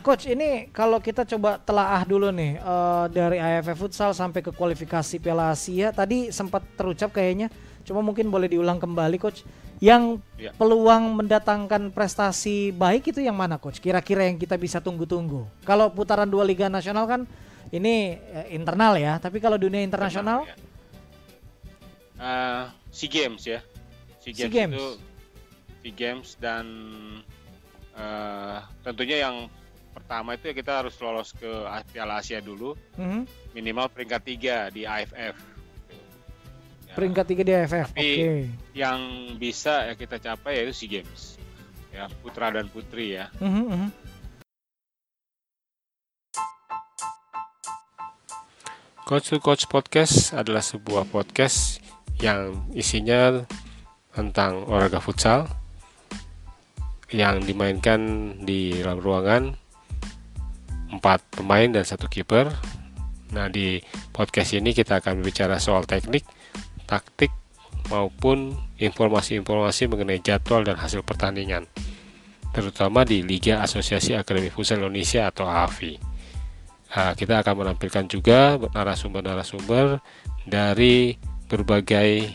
[0.00, 5.20] Coach, ini kalau kita coba telaah dulu nih uh, dari AFF Futsal sampai ke kualifikasi
[5.20, 7.52] Piala Asia, tadi sempat terucap kayaknya,
[7.84, 9.44] cuma mungkin boleh diulang kembali, coach.
[9.80, 10.52] Yang ya.
[10.56, 13.80] peluang mendatangkan prestasi baik itu yang mana, coach?
[13.80, 15.48] Kira-kira yang kita bisa tunggu-tunggu.
[15.64, 17.24] Kalau putaran dua Liga Nasional kan
[17.72, 20.56] ini uh, internal ya, tapi kalau dunia internasional, ya.
[22.20, 23.64] uh, Sea Games ya,
[24.20, 24.76] Sea Games, sea Games.
[24.76, 24.88] itu
[25.80, 26.66] Sea Games dan
[27.96, 29.48] uh, tentunya yang
[30.00, 31.46] pertama itu ya kita harus lolos ke
[31.92, 33.52] Piala Asia dulu, mm-hmm.
[33.52, 35.36] minimal peringkat tiga di AFF.
[36.88, 36.94] Ya.
[36.96, 37.92] Peringkat tiga di AFF.
[37.92, 38.00] Oke.
[38.00, 38.40] Okay.
[38.72, 39.00] Yang
[39.36, 41.36] bisa ya kita capai yaitu Sea Games,
[41.92, 43.28] ya putra dan putri ya.
[43.38, 43.92] Mm-hmm.
[49.04, 51.82] Coach to Coach Podcast adalah sebuah podcast
[52.22, 53.42] yang isinya
[54.14, 55.50] tentang olahraga futsal
[57.10, 59.59] yang dimainkan di dalam ruangan
[60.90, 62.50] empat pemain dan satu kiper.
[63.30, 63.78] Nah, di
[64.10, 66.26] podcast ini kita akan berbicara soal teknik,
[66.90, 67.30] taktik,
[67.90, 71.66] maupun informasi-informasi mengenai jadwal dan hasil pertandingan,
[72.54, 75.98] terutama di Liga Asosiasi Akademi Futsal Indonesia atau AFI.
[76.90, 80.02] Nah, kita akan menampilkan juga narasumber-narasumber
[80.46, 81.14] dari
[81.46, 82.30] berbagai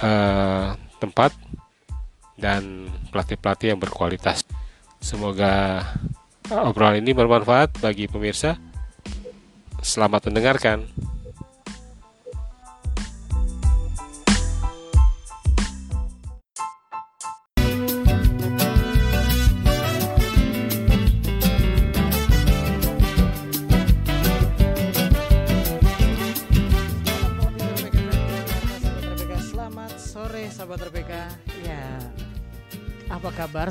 [0.00, 1.32] uh, tempat
[2.36, 4.44] dan pelatih-pelatih yang berkualitas.
[5.00, 5.84] Semoga
[6.50, 8.58] obrolan ini bermanfaat bagi pemirsa.
[9.82, 10.86] Selamat mendengarkan.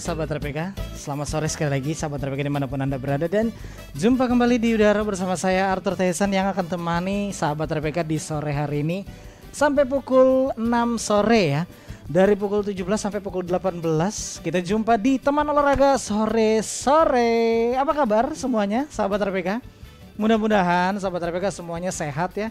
[0.02, 0.74] Sahabat RPK?
[0.98, 3.54] Selamat sore sekali lagi sahabat RPK di mana pun Anda berada dan
[3.94, 8.50] jumpa kembali di udara bersama saya Arthur Tesan yang akan temani sahabat RPK di sore
[8.50, 9.06] hari ini
[9.54, 11.64] sampai pukul 6 sore ya.
[12.12, 13.78] Dari pukul 17 sampai pukul 18
[14.42, 17.78] kita jumpa di teman olahraga sore-sore.
[17.78, 19.62] Apa kabar semuanya sahabat RPK?
[20.18, 22.50] Mudah-mudahan sahabat RPK semuanya sehat ya.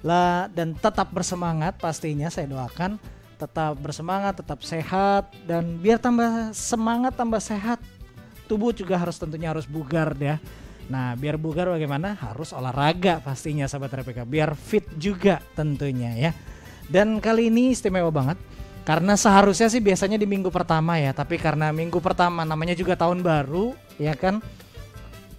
[0.00, 2.96] Lah dan tetap bersemangat pastinya saya doakan
[3.38, 7.78] tetap bersemangat, tetap sehat dan biar tambah semangat, tambah sehat.
[8.50, 10.42] Tubuh juga harus tentunya harus bugar ya.
[10.88, 12.16] Nah, biar bugar bagaimana?
[12.18, 14.24] Harus olahraga pastinya sahabat RPK.
[14.24, 16.30] Biar fit juga tentunya ya.
[16.88, 18.40] Dan kali ini istimewa banget
[18.88, 23.20] karena seharusnya sih biasanya di minggu pertama ya, tapi karena minggu pertama namanya juga tahun
[23.20, 24.40] baru, ya kan?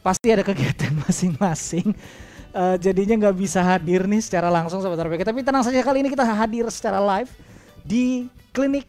[0.05, 1.97] Pasti ada kegiatan masing-masing.
[2.53, 5.25] Uh, jadinya nggak bisa hadir nih secara langsung sahabat RPK.
[5.25, 7.48] Tapi tenang saja kali ini kita hadir secara live
[7.89, 8.85] di klinik.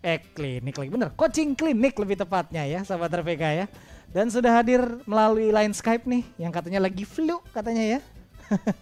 [0.00, 1.12] Eh klinik lagi bener.
[1.12, 3.66] Coaching klinik lebih tepatnya ya sahabat RPK ya.
[4.12, 8.00] Dan sudah hadir melalui line Skype nih yang katanya lagi flu katanya ya.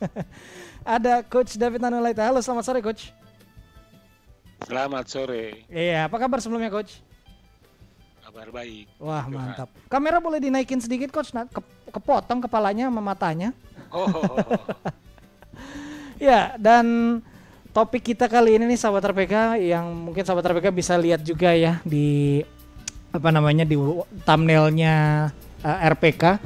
[0.97, 2.25] Ada coach David Nanulaita.
[2.25, 3.11] Halo selamat sore coach.
[4.65, 5.67] Selamat sore.
[5.67, 7.03] Iya apa kabar sebelumnya coach?
[8.23, 8.87] Kabar baik.
[9.03, 9.35] Wah Tuhan.
[9.35, 9.69] mantap.
[9.91, 11.35] Kamera boleh dinaikin sedikit coach?
[11.35, 11.61] Nah, ke
[11.91, 13.51] kepotong kepalanya sama matanya.
[13.91, 14.07] Oh.
[16.21, 17.17] Ya dan
[17.71, 21.79] topik kita kali ini nih sahabat RPK yang mungkin sahabat RPK bisa lihat juga ya
[21.87, 22.43] di
[23.11, 23.79] apa namanya di
[24.27, 24.95] thumbnailnya
[25.63, 26.39] uh, eh, RPK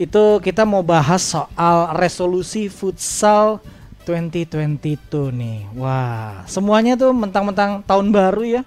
[0.00, 3.60] itu kita mau bahas soal resolusi futsal
[4.08, 4.96] 2022
[5.28, 5.68] nih.
[5.76, 8.62] Wah, semuanya tuh mentang-mentang tahun baru ya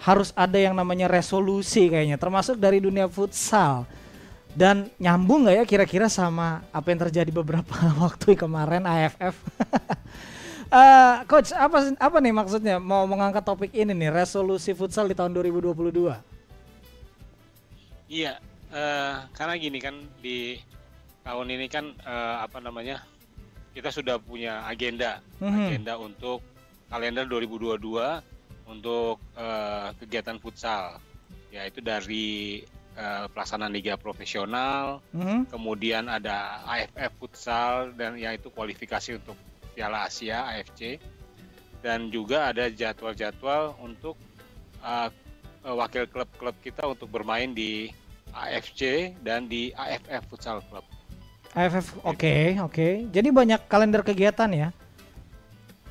[0.00, 3.84] harus ada yang namanya resolusi kayaknya termasuk dari dunia futsal.
[4.50, 9.36] Dan nyambung nggak ya kira-kira sama apa yang terjadi beberapa waktu kemarin AFF?
[10.70, 15.34] Uh, coach, apa apa nih maksudnya mau mengangkat topik ini nih resolusi futsal di tahun
[15.34, 15.74] 2022?
[18.06, 18.38] Iya,
[18.70, 20.62] uh, karena gini kan di
[21.26, 23.02] tahun ini kan uh, apa namanya
[23.74, 25.66] kita sudah punya agenda mm-hmm.
[25.74, 26.38] agenda untuk
[26.86, 31.02] kalender 2022 untuk uh, kegiatan futsal,
[31.50, 32.62] yaitu dari
[32.94, 35.50] uh, pelaksanaan liga profesional, mm-hmm.
[35.50, 39.34] kemudian ada AFF futsal dan yaitu kualifikasi untuk
[39.80, 41.00] Piala Asia AFC
[41.80, 44.12] dan juga ada jadwal-jadwal untuk
[44.84, 45.08] uh,
[45.64, 47.88] wakil klub-klub kita untuk bermain di
[48.36, 50.84] AFC dan di AFF Futsal Club.
[51.56, 52.76] AFF, oke, okay, oke.
[52.76, 52.92] Okay.
[53.08, 54.68] Jadi banyak kalender kegiatan ya?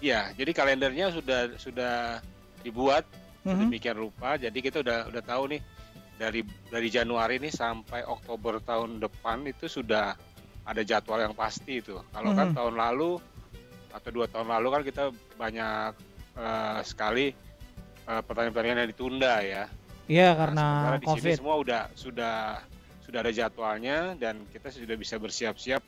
[0.06, 2.22] Iya, jadi kalendernya sudah sudah
[2.62, 3.50] dibuat mm -hmm.
[3.58, 4.38] sedemikian rupa.
[4.38, 5.62] Jadi kita udah udah tahu nih
[6.22, 10.14] dari dari Januari ini sampai Oktober tahun depan itu sudah
[10.64, 11.98] ada jadwal yang pasti itu.
[12.14, 12.40] Kalau mm -hmm.
[12.40, 12.56] kan mhm.
[12.56, 13.12] tahun lalu
[13.90, 15.04] atau dua tahun lalu kan kita
[15.36, 15.92] banyak
[16.38, 17.34] uh, sekali
[18.06, 19.64] uh, pertandingan-pertandingan yang ditunda ya.
[20.10, 20.66] Iya Nah, karena
[20.98, 21.36] di sini COVID.
[21.38, 22.38] semua udah sudah
[23.06, 25.82] sudah ada jadwalnya dan kita sudah bisa bersiap-siap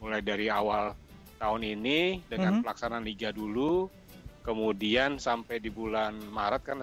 [0.00, 0.92] mulai dari awal
[1.36, 2.62] tahun ini dengan Mhm.
[2.64, 3.88] pelaksanaan liga dulu,
[4.42, 6.78] kemudian sampai di bulan Maret kan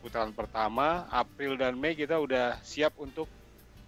[0.00, 3.26] putaran pertama, April dan Mei kita udah siap untuk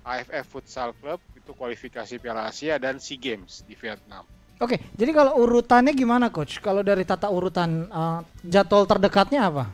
[0.03, 4.25] AFF Futsal Club itu kualifikasi Piala Asia dan SEA Games di Vietnam.
[4.59, 6.59] Oke, jadi kalau urutannya gimana coach?
[6.59, 9.65] Kalau dari tata urutan eh, jadwal terdekatnya apa?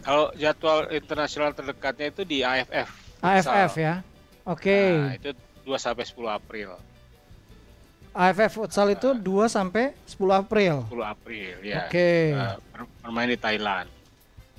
[0.00, 2.88] Kalau jadwal internasional terdekatnya itu di AFF.
[3.18, 3.42] AFF
[3.74, 3.82] Futsal.
[3.82, 3.94] ya.
[4.46, 4.78] Oke.
[4.94, 5.30] Nah, itu
[5.66, 6.70] 2 sampai 10 April.
[8.16, 10.86] AFF futsal itu 2 sampai 10 April.
[10.88, 11.84] 10 April ya.
[11.84, 12.10] Oke.
[12.32, 13.90] Eh, ber- bermain di Thailand.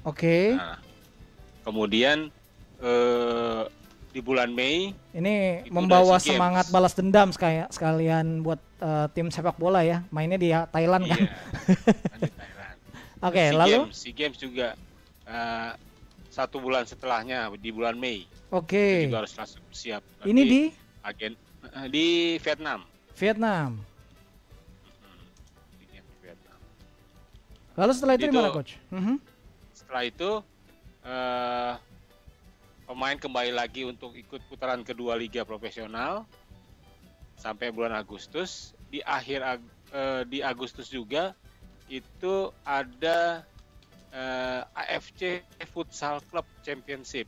[0.04, 0.52] Oke.
[0.54, 0.78] Nah,
[1.64, 2.28] kemudian
[2.78, 3.62] eh,
[4.18, 9.62] di bulan Mei Ini Itu membawa semangat balas dendam sekali- sekalian buat eh, tim sepak
[9.62, 10.02] bola ya.
[10.10, 11.22] Mainnya di Thailand kan.
[11.22, 11.30] iya,
[12.18, 12.78] di Thailand.
[13.30, 14.68] Oke, SEA lalu Games, SEA Games juga
[15.24, 15.72] eh,
[16.34, 19.06] satu bulan setelahnya di bulan Mei oke.
[19.06, 20.02] juga harus langsung siap.
[20.22, 20.62] Ini di
[21.02, 21.34] agen
[21.64, 22.06] eh, di
[22.42, 22.86] Vietnam.
[23.14, 23.70] Vietnam.
[25.02, 25.22] Hmm,
[25.78, 25.86] di
[26.22, 26.60] Vietnam.
[27.74, 28.72] Lalu setelah itu di Itu- mana coach?
[28.90, 29.16] Mhm.
[29.74, 30.30] Setelah itu
[31.06, 31.74] eh,
[32.88, 36.24] pemain kembali lagi untuk ikut putaran kedua liga profesional
[37.36, 38.72] sampai bulan Agustus.
[38.88, 41.36] Di akhir Ag- eh, di Agustus juga
[41.92, 43.44] itu ada
[44.16, 47.28] eh, AFC Futsal Club Championship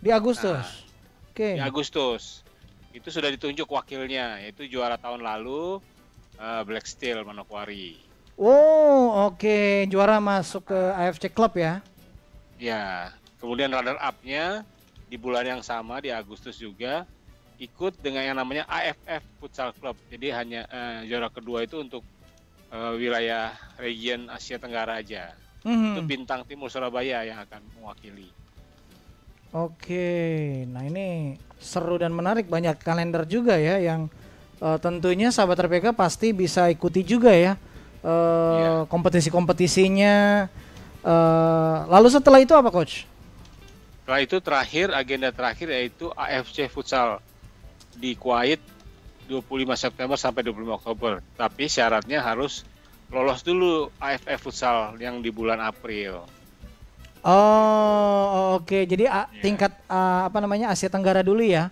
[0.00, 0.88] Di Agustus.
[1.30, 1.54] Oke.
[1.54, 2.42] di Agustus.
[2.96, 5.84] Itu sudah ditunjuk wakilnya yaitu juara tahun lalu
[6.40, 8.00] eh, Black Steel Manokwari.
[8.40, 9.84] Oh, oke.
[9.92, 11.82] Juara masuk ke AFC Club ya.
[12.56, 14.62] Ya, kemudian runner up-nya
[15.08, 17.08] di bulan yang sama di Agustus juga
[17.58, 19.96] ikut dengan yang namanya AFF Futsal Club.
[20.06, 22.04] Jadi hanya eh, juara kedua itu untuk
[22.68, 25.32] eh, wilayah region Asia Tenggara aja.
[25.58, 26.06] Itu Mhm.
[26.06, 28.30] Bintang Timur Surabaya yang akan mewakili.
[29.48, 30.06] Oke,
[30.68, 34.06] nah ini seru dan menarik banyak kalender juga ya yang
[34.58, 37.56] eh, tentunya sahabat RPK pasti bisa ikuti juga ya
[37.98, 38.70] eh, Iya.
[38.86, 40.14] kompetisi-kompetisinya.
[41.00, 43.08] Eh, lalu setelah itu apa coach?
[44.08, 47.20] Setelah itu terakhir agenda terakhir yaitu AFC Futsal
[47.92, 48.56] di Kuwait
[49.28, 49.44] 25
[49.76, 51.20] September sampai 25 Oktober.
[51.36, 52.64] Tapi syaratnya harus
[53.12, 56.24] lolos dulu AFF Futsal yang di bulan April.
[57.20, 58.88] Oh, oke.
[58.88, 59.44] Jadi a- Iya.
[59.44, 61.68] tingkat ah, apa namanya Asia Tenggara dulu ya?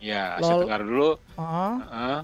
[0.00, 1.74] Ya, Asia Lol- Tenggara dulu Oh.
[1.84, 2.18] Heeh.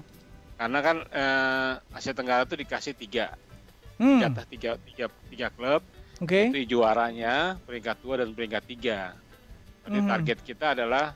[0.57, 3.37] karena kan eh, Asia Tenggara itu dikasih tiga,
[4.01, 5.85] Hmm, jatah tiga, tiga, tiga klub,
[6.17, 6.49] Oke.
[6.49, 9.13] itu juaranya peringkat dua dan peringkat tiga.
[9.85, 10.09] Nanti Mhm.
[10.09, 11.15] target kita adalah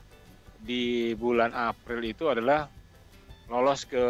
[0.58, 2.66] di bulan April itu adalah
[3.46, 4.00] lolos ke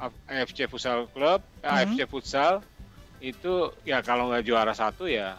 [0.00, 1.76] A- AFC Futsal Club, eh, Mhm.
[1.76, 2.64] AFC Futsal
[3.20, 5.36] itu ya kalau nggak juara satu ya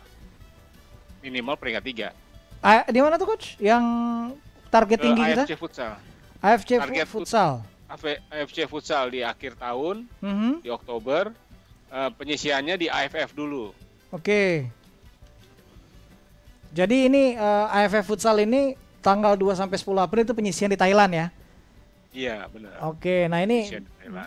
[1.20, 2.10] minimal peringkat tiga.
[2.62, 3.58] Ah, di mana tuh coach?
[3.58, 3.82] Yang
[4.70, 5.44] target Ke tinggi kita?
[5.50, 5.94] AFC Futsal,
[6.38, 7.66] AFC target fut- futsal.
[7.90, 10.62] AF- AFC Futsal di akhir tahun Mhm.
[10.62, 11.34] di Oktober.
[11.92, 13.74] Eh, penyisiannya di AFF dulu.
[14.14, 14.70] Oke.
[16.72, 21.12] Jadi ini eh, AFF Futsal ini tanggal 2 sampai 10 April itu penyisian di Thailand
[21.12, 21.28] ya.
[22.12, 22.76] Iya benar.
[22.92, 23.72] Oke, nah ini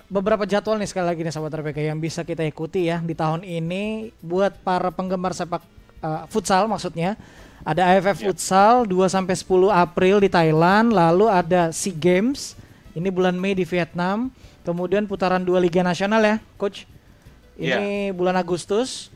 [0.08, 3.44] beberapa jadwal nih sekali lagi nih sahabat RPK yang bisa kita ikuti ya di tahun
[3.44, 5.60] ini buat para penggemar sepak
[6.00, 7.16] eh, futsal maksudnya.
[7.64, 8.28] Ada AFF Ya.
[8.28, 12.60] Futsal 2 sampai 10 April di Thailand, lalu ada SEA Games
[12.94, 14.30] ini bulan Mei di Vietnam,
[14.62, 16.86] kemudian putaran dua Liga Nasional ya, coach.
[17.58, 19.10] Ini bulan Agustus.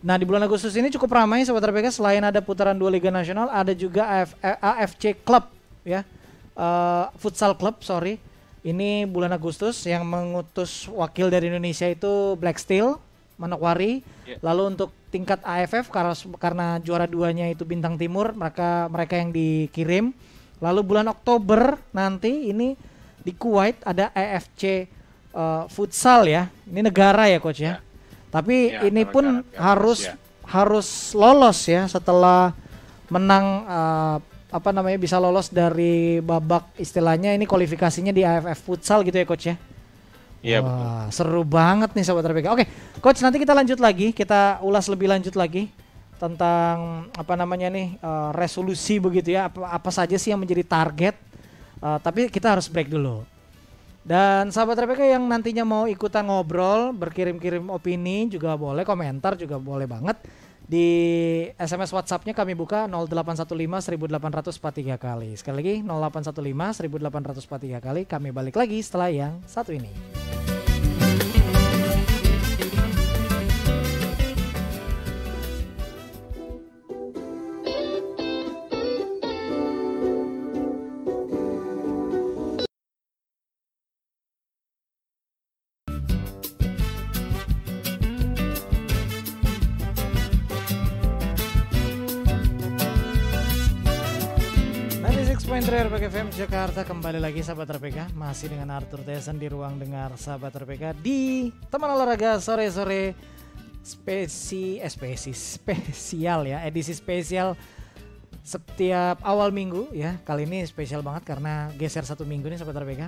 [0.00, 3.52] Nah, di bulan Agustus ini cukup ramai sahabat RPK selain ada putaran dua Liga Nasional,
[3.52, 5.44] ada juga AF, eh, AFC Club
[5.84, 6.00] ya.
[6.56, 8.16] Eh, futsal Club, sorry.
[8.64, 12.96] Ini bulan Agustus yang mengutus wakil dari Indonesia itu Black Steel,
[13.36, 14.00] Manokwari.
[14.24, 14.40] Ya.
[14.40, 20.16] Lalu untuk tingkat AFF karena karena juara duanya itu Bintang Timur, mereka mereka yang dikirim.
[20.64, 22.76] Lalu bulan Oktober nanti ini
[23.20, 24.88] di Kuwait ada AFC
[25.36, 26.48] eh, futsal ya.
[26.64, 27.76] Ini negara ya coach ya.
[27.76, 27.89] Ya.
[28.30, 30.14] Tapi Ya, ini pun Piala harus Asia.
[30.46, 32.54] harus lolos ya setelah
[33.10, 34.16] menang eh,
[34.50, 39.46] apa namanya bisa lolos dari babak istilahnya ini kualifikasinya di AFF futsal gitu ya coach
[39.46, 39.56] ya.
[40.40, 40.88] Iya betul.
[41.12, 42.46] Seru banget nih sobat RPK.
[42.48, 42.64] Oke,
[42.98, 45.68] coach nanti kita lanjut lagi, kita ulas lebih lanjut lagi
[46.16, 49.50] tentang apa namanya nih eh, resolusi begitu ya.
[49.52, 51.14] Apa, apa saja sih yang menjadi target?
[51.80, 53.22] Eh, tapi kita harus break dulu.
[54.00, 59.84] Dan sahabat RPK yang nantinya mau ikutan ngobrol, berkirim-kirim opini juga boleh, komentar juga boleh
[59.84, 60.16] banget.
[60.70, 60.86] Di
[61.58, 65.34] SMS WhatsApp-nya kami buka 0815 1843 kali.
[65.34, 68.02] Sekali lagi 0815 1843 kali.
[68.06, 69.90] Kami balik lagi setelah yang satu ini.
[95.70, 100.10] 93 RPK FM Jakarta kembali lagi sahabat RPK Masih dengan Arthur Tesan di ruang dengar
[100.18, 103.14] sahabat RPK Di teman olahraga sore-sore
[103.78, 106.66] spesi, eh, spesi spesial ya.
[106.66, 107.54] Edisi spesial
[108.42, 110.18] setiap awal minggu ya.
[110.26, 113.02] Kali ini spesial banget karena geser satu minggu nih sahabat RPK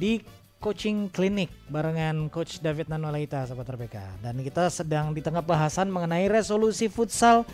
[0.00, 0.24] Di
[0.56, 6.32] coaching klinik barengan Coach David Nanolaita sahabat RPK Dan kita sedang di tengah bahasan mengenai
[6.32, 7.44] resolusi futsal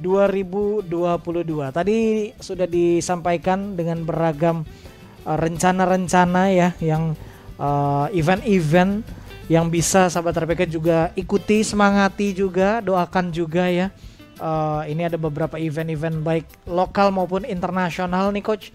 [0.00, 0.88] 2022.
[1.74, 1.98] Tadi
[2.40, 4.64] sudah disampaikan dengan beragam
[5.26, 7.18] uh, rencana-rencana uh, ya yang
[7.60, 9.20] uh, event-event uh,
[9.50, 13.90] yang bisa sahabat RPK juga ikuti, semangati juga, doakan juga ya.
[14.40, 18.72] Uh, ini ada beberapa event-event baik lokal maupun internasional nih coach.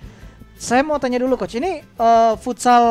[0.54, 2.84] Saya mau tanya dulu coach, ini uh, futsal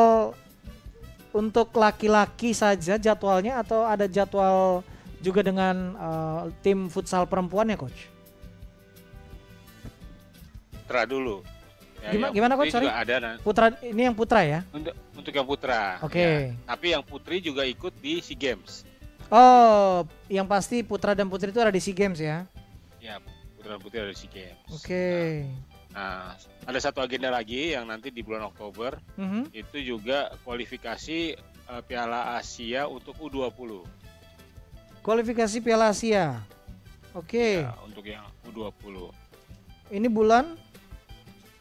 [1.31, 4.81] untuk laki-laki saja jadwalnya atau ada jadwal
[5.21, 8.16] juga dengan uh, tim futsal perempuan ya coach?
[10.87, 11.43] Putra dulu.
[11.99, 12.71] Ya, gimana, gimana coach?
[12.71, 12.87] Sorry.
[12.87, 13.35] ada nah.
[13.43, 14.63] Putra ini yang putra ya?
[14.71, 15.99] Untuk untuk yang putra.
[15.99, 16.15] Oke.
[16.15, 16.35] Okay.
[16.55, 16.63] Ya.
[16.63, 18.87] Tapi yang putri juga ikut di SEA Games.
[19.27, 22.47] Oh, yang pasti putra dan putri itu ada di SEA Games ya?
[23.03, 23.19] Ya,
[23.59, 24.71] putra dan putri ada di SEA Games.
[24.71, 24.87] Oke.
[24.87, 25.31] Okay.
[25.91, 29.43] Nah, nah, ada satu agenda lagi yang nanti di bulan Oktober mm -hmm.
[29.51, 31.35] itu juga kualifikasi
[31.67, 33.83] uh, Piala Asia untuk U20.
[35.03, 36.39] Kualifikasi Piala Asia.
[37.11, 37.35] Oke.
[37.35, 37.53] Okay.
[37.67, 39.11] Ya, untuk yang U20.
[39.87, 40.59] Ini bulan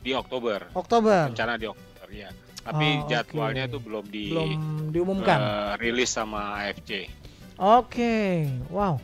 [0.07, 0.71] di Oktober.
[0.71, 1.35] Oktober.
[1.35, 2.31] Rencana di Oktober ya.
[2.63, 4.51] Tapi oh, jadwalnya itu belum di belum
[4.95, 5.39] diumumkan.
[5.43, 7.11] Uh, rilis sama AFC.
[7.59, 8.31] Oke, okay.
[8.71, 8.99] wow.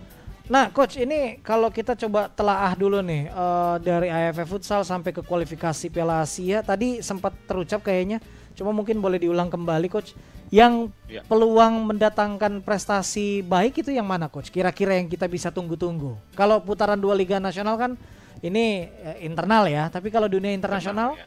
[0.51, 5.23] Nah, coach, ini kalau kita coba telaah dulu nih uh, dari AFF Futsal sampai ke
[5.23, 8.19] kualifikasi Piala Asia, tadi sempat terucap kayaknya,
[8.53, 10.13] cuma mungkin boleh diulang kembali, coach.
[10.53, 11.25] Yang ya.
[11.25, 14.53] peluang mendatangkan prestasi baik itu yang mana, coach?
[14.53, 16.19] Kira-kira yang kita bisa tunggu-tunggu.
[16.37, 17.97] Kalau putaran dua Liga Nasional kan
[18.43, 21.27] ini uh, internal ya, tapi kalau dunia internasional ya.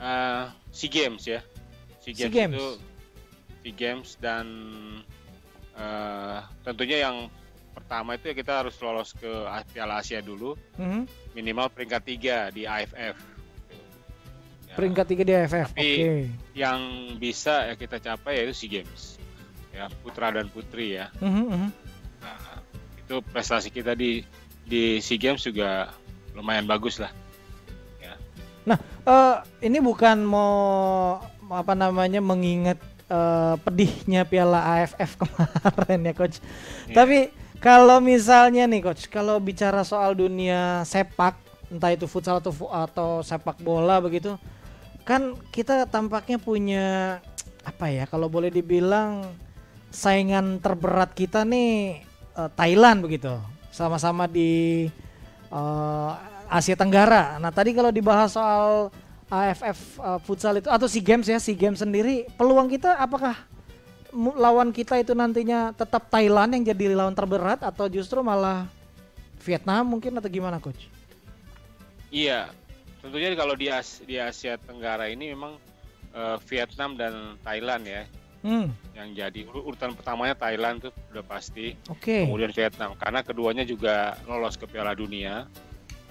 [0.00, 1.44] uh, SEA Games ya.
[2.00, 2.56] SEA Games, sea Games.
[2.56, 2.68] itu
[3.60, 4.46] SEA Games dan
[5.76, 7.28] uh, tentunya yang
[7.76, 9.28] pertama itu ya kita harus lolos ke
[9.72, 10.56] Piala Asia dulu.
[10.80, 11.02] Mm -hmm.
[11.36, 13.16] Minimal peringkat tiga di AFF.
[14.68, 14.74] Ya.
[14.76, 15.68] Peringkat tiga di AFF.
[15.76, 15.80] Oke.
[15.80, 16.20] Okay.
[16.56, 16.80] Yang
[17.20, 19.20] bisa ya kita capai yaitu SEA Games.
[19.72, 21.08] Ya, putra dan putri ya.
[21.20, 21.64] Mm -hmm.
[22.20, 22.60] nah,
[23.00, 24.20] itu prestasi kita di
[24.66, 25.92] di SEA Games juga
[26.32, 27.12] lumayan bagus lah.
[28.00, 28.14] Ya.
[28.64, 31.20] Nah, uh, ini bukan mau
[31.52, 32.80] apa namanya mengingat
[33.12, 36.36] uh, pedihnya Piala AFF kemarin ya coach.
[36.88, 37.04] Ya.
[37.04, 37.28] Tapi
[37.60, 41.36] kalau misalnya nih coach, kalau bicara soal dunia sepak,
[41.68, 44.34] entah itu futsal atau atau sepak bola begitu,
[45.04, 46.86] kan kita tampaknya punya
[47.62, 49.22] apa ya kalau boleh dibilang
[49.94, 52.02] saingan terberat kita nih
[52.34, 53.38] uh, Thailand begitu
[53.72, 54.86] sama-sama di
[55.48, 56.12] uh,
[56.46, 57.40] Asia Tenggara.
[57.40, 58.92] Nah tadi kalau dibahas soal
[59.32, 63.32] AFF uh, futsal itu atau SEA Games ya SEA Games sendiri peluang kita apakah
[64.12, 68.68] lawan kita itu nantinya tetap Thailand yang jadi lawan terberat atau justru malah
[69.40, 70.92] Vietnam mungkin atau gimana coach?
[72.12, 72.52] Iya,
[73.00, 75.56] tentunya kalau di, As di Asia Tenggara ini memang
[76.12, 78.04] uh, Vietnam dan Thailand ya
[78.42, 78.66] hmm.
[78.94, 82.26] yang jadi urutan pertamanya Thailand tuh udah pasti okay.
[82.26, 85.46] kemudian Vietnam karena keduanya juga lolos ke Piala Dunia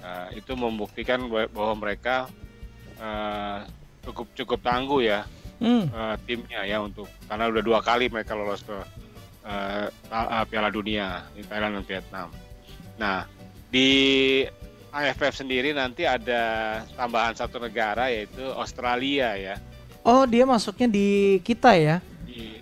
[0.01, 2.27] uh, itu membuktikan bahwa mereka
[2.97, 3.67] uh,
[4.01, 5.27] cukup cukup tangguh ya
[5.61, 5.85] hmm.
[5.93, 8.77] uh, timnya ya untuk karena udah dua kali mereka lolos ke
[9.45, 12.27] uh, uh, Piala Dunia di Thailand dan Vietnam.
[12.97, 13.29] Nah
[13.71, 13.89] di
[14.91, 19.55] AFF sendiri nanti ada tambahan satu negara yaitu Australia ya.
[20.03, 22.01] Oh dia masuknya di kita ya?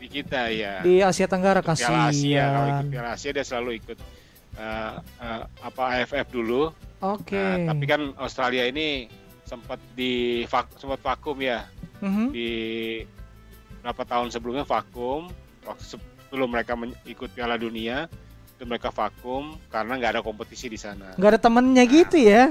[0.10, 0.82] Kita ya.
[0.82, 1.88] Di Asia Tenggara kasih.
[1.88, 3.98] Piala Asia, kalau ikut Piala Asia dia selalu ikut
[4.58, 6.74] uh, uh, apa AFF dulu.
[7.00, 7.36] Oke.
[7.36, 7.64] Okay.
[7.64, 9.08] Nah, tapi kan Australia ini
[9.48, 11.66] sempat di sempat vakum ya.
[12.04, 12.28] Mm -hmm.
[12.32, 12.50] Di
[13.80, 15.32] berapa tahun sebelumnya vakum
[15.64, 16.76] waktu sebelum mereka
[17.08, 18.06] ikut Piala Dunia
[18.60, 21.16] itu mereka vakum karena nggak ada kompetisi di sana.
[21.16, 22.44] Nggak ada temennya nah, gitu ya?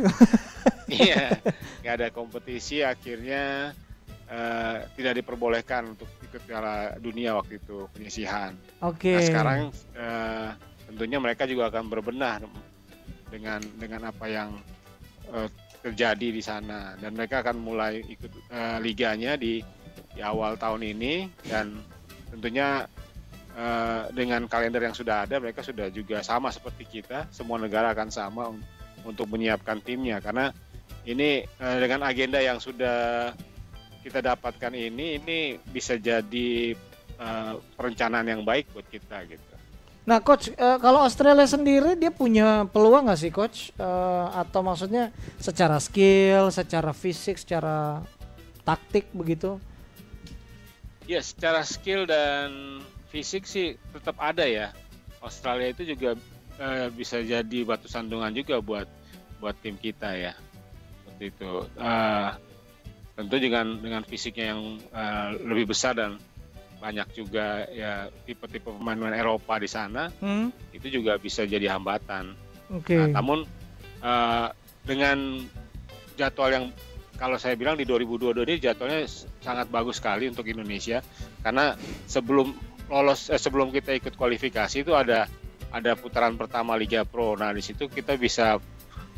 [0.88, 1.36] iya,
[1.84, 3.76] nggak ada kompetisi akhirnya
[4.30, 8.54] uh, tidak diperbolehkan untuk ikut Piala Dunia waktu itu penyisihan.
[8.84, 9.12] Oke.
[9.12, 9.14] Okay.
[9.16, 9.60] Nah sekarang
[9.96, 10.50] uh,
[10.88, 12.40] tentunya mereka juga akan berbenah
[13.28, 14.56] dengan dengan apa yang
[15.32, 15.48] uh,
[15.84, 19.62] terjadi di sana dan mereka akan mulai ikut uh, liganya di,
[20.12, 21.78] di awal tahun ini dan
[22.34, 22.84] tentunya
[23.54, 28.10] uh, dengan kalender yang sudah ada mereka sudah juga sama seperti kita semua negara akan
[28.10, 28.50] sama
[29.06, 30.50] untuk menyiapkan timnya karena
[31.06, 33.32] ini uh, dengan agenda yang sudah
[34.08, 35.38] kita dapatkan ini ini
[35.68, 36.72] bisa jadi
[37.20, 39.48] uh, perencanaan yang baik buat kita gitu.
[40.08, 43.76] Nah, coach, eh, kalau Australia sendiri dia punya peluang nggak sih, coach?
[43.76, 48.00] Eh, atau maksudnya secara skill, secara fisik, secara
[48.64, 49.60] taktik begitu?
[51.04, 52.80] Ya, secara skill dan
[53.12, 54.72] fisik sih tetap ada ya.
[55.20, 56.16] Australia itu juga
[56.56, 58.88] eh, bisa jadi batu sandungan juga buat
[59.44, 60.32] buat tim kita ya.
[61.04, 61.52] Seperti itu.
[61.76, 62.28] Eh,
[63.18, 66.22] tentu dengan dengan fisiknya yang eh, lebih besar dan
[66.78, 70.54] banyak juga ya tipe-tipe pemain-pemain Eropa di sana Hmm?
[70.70, 72.38] itu juga bisa jadi hambatan.
[72.70, 72.94] Oke.
[72.94, 73.42] Nah, namun
[73.98, 74.46] eh,
[74.86, 75.42] dengan
[76.14, 76.66] jadwal yang
[77.18, 79.02] kalau saya bilang di 2022 ini jadwalnya
[79.42, 81.02] sangat bagus sekali untuk Indonesia
[81.42, 81.74] karena
[82.06, 82.54] sebelum
[82.86, 85.26] lolos eh, sebelum kita ikut kualifikasi itu ada
[85.74, 87.34] ada putaran pertama Liga Pro.
[87.34, 88.62] Nah di situ kita bisa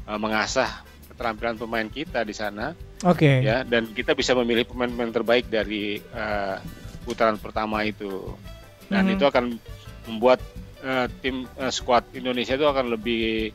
[0.09, 3.41] eh, mengasah keterampilan pemain kita di sana Oke.
[3.41, 6.57] ya dan kita bisa memilih pemain-pemain terbaik dari eh,
[7.03, 8.37] putaran pertama itu
[8.87, 9.13] dan Mhm.
[9.17, 9.45] itu akan
[10.07, 10.41] membuat
[10.81, 13.53] eh, tim eh, skuad Indonesia itu akan lebih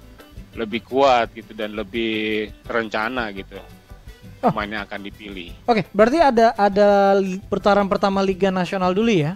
[0.56, 2.14] lebih kuat gitu dan lebih
[2.62, 3.58] terencana gitu
[4.38, 4.52] Oh.
[4.52, 9.34] pemain yang akan dipilih Oke, berarti ada ada putaran pertama Liga Nasional dulu ya?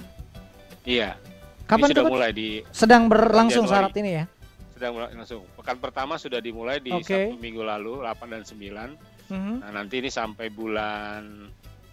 [0.83, 1.17] iya
[1.65, 3.85] Kapan sudah mulai di Sedang berlangsung Januari.
[3.85, 4.25] saat ini ya?
[4.71, 7.03] sedang mulai langsung pekan pertama sudah dimulai di Oke.
[7.05, 9.53] Sabtu minggu lalu 8 dan 9 Mhm.
[9.61, 11.49] nah nanti ini sampai bulan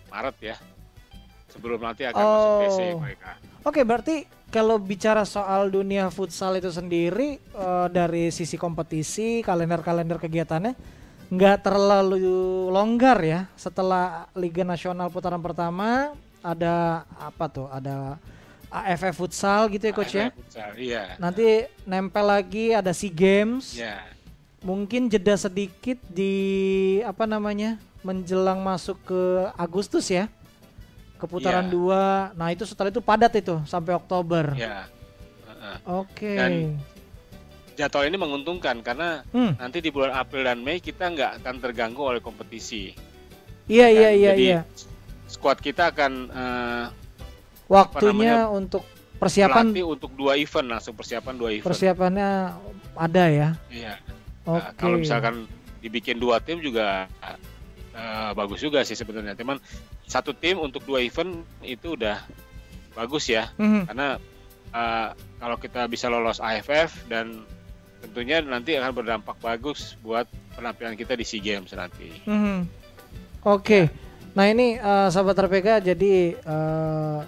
[0.08, 0.56] Maret ya
[1.46, 2.60] sebelum nanti akan masuk Oh.
[2.62, 3.32] PC mereka
[3.66, 10.70] Oke, berarti kalau bicara soal dunia futsal itu sendiri eh, dari sisi kompetisi, kalender-kalender kegiatannya
[11.26, 12.22] nggak terlalu
[12.70, 13.50] longgar ya.
[13.58, 17.66] Setelah Liga Nasional putaran pertama ada apa tuh?
[17.66, 18.22] Ada
[18.70, 20.30] AFF futsal gitu ya coach ya.
[20.30, 23.74] AFF futsal, iya Nanti nempel lagi ada SEA Games.
[23.74, 23.98] ya
[24.60, 26.32] Mungkin jeda sedikit di
[27.02, 27.76] apa namanya?
[28.00, 30.30] menjelang masuk ke Agustus ya.
[31.18, 31.72] Ke putaran Iya.
[31.72, 32.02] dua.
[32.32, 34.54] Nah, itu setelah itu padat itu sampai Oktober.
[34.54, 34.86] ya
[35.42, 35.76] Heeh.
[35.90, 36.32] Oke.
[36.38, 36.78] Dan-
[37.74, 39.58] jadwal ini menguntungkan karena Hmm.
[39.58, 42.94] nanti di bulan April dan Mei kita nggak akan terganggu oleh kompetisi.
[43.66, 44.14] Iya iya Kan?
[44.14, 44.60] iya Jadi, iya.
[45.26, 46.84] Skuad kita akan eh,
[47.66, 48.86] Waktunya untuk
[49.18, 51.66] persiapan untuk dua event langsung persiapan dua event.
[51.66, 52.54] persiapannya
[52.94, 53.48] ada ya.
[53.66, 53.98] Iya.
[54.46, 54.56] Oke.
[54.56, 55.34] Nah, kalau misalkan
[55.78, 57.10] dibikin dua tim juga
[57.92, 59.34] eh, bagus juga sih sebenarnya.
[59.34, 59.58] Cuman
[60.04, 62.22] satu tim untuk dua event itu udah
[62.92, 63.82] bagus ya Mhm.
[63.86, 64.08] karena
[64.68, 67.42] eh, kalau kita bisa lolos AFF dan
[67.98, 72.12] tentunya nanti akan berdampak bagus buat penampilan kita di SEA Games nanti.
[72.24, 72.58] Mhm.
[73.42, 73.88] Oke.
[74.32, 77.20] Nah ini eh, sahabat RPK jadi eh,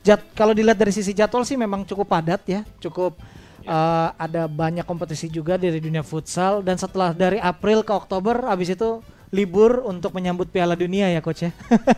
[0.00, 3.18] jad- kalau dilihat dari sisi jadwal sih memang cukup padat ya, cukup
[3.64, 8.74] eh, ada banyak kompetisi juga dari dunia futsal dan setelah dari April ke Oktober habis
[8.74, 11.50] itu libur untuk menyambut Piala Dunia ya coach ya.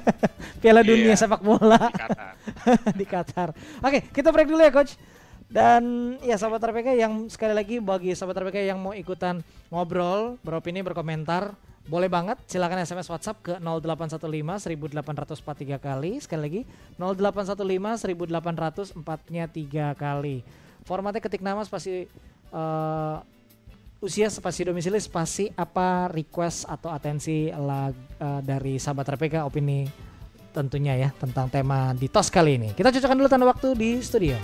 [0.63, 0.91] Piala Iya.
[0.95, 1.91] Dunia sepak bola.
[1.91, 2.35] Di Qatar.
[3.03, 3.49] di Qatar.
[3.83, 4.95] Oke, kita break dulu ya coach.
[5.51, 10.81] Dan ya sahabat RPK yang sekali lagi bagi sahabat RPK yang mau ikutan ngobrol, beropini,
[10.81, 11.53] berkomentar,
[11.85, 14.25] boleh banget silakan SMS WhatsApp ke 0815
[14.73, 16.13] 1843 kali.
[16.23, 16.61] Sekali lagi
[16.97, 20.41] 0815 1800 empatnya 3 kali.
[20.85, 22.05] Formatnya ketik nama spasi
[22.53, 23.17] eh,
[24.05, 29.89] usia spasi domisili spasi apa request atau atensi lag, eh, dari sahabat RPK opini
[30.53, 32.69] tentunya ya tentang tema di tos kali ini.
[32.77, 34.37] Kita cocokkan dulu tanda waktu di studio.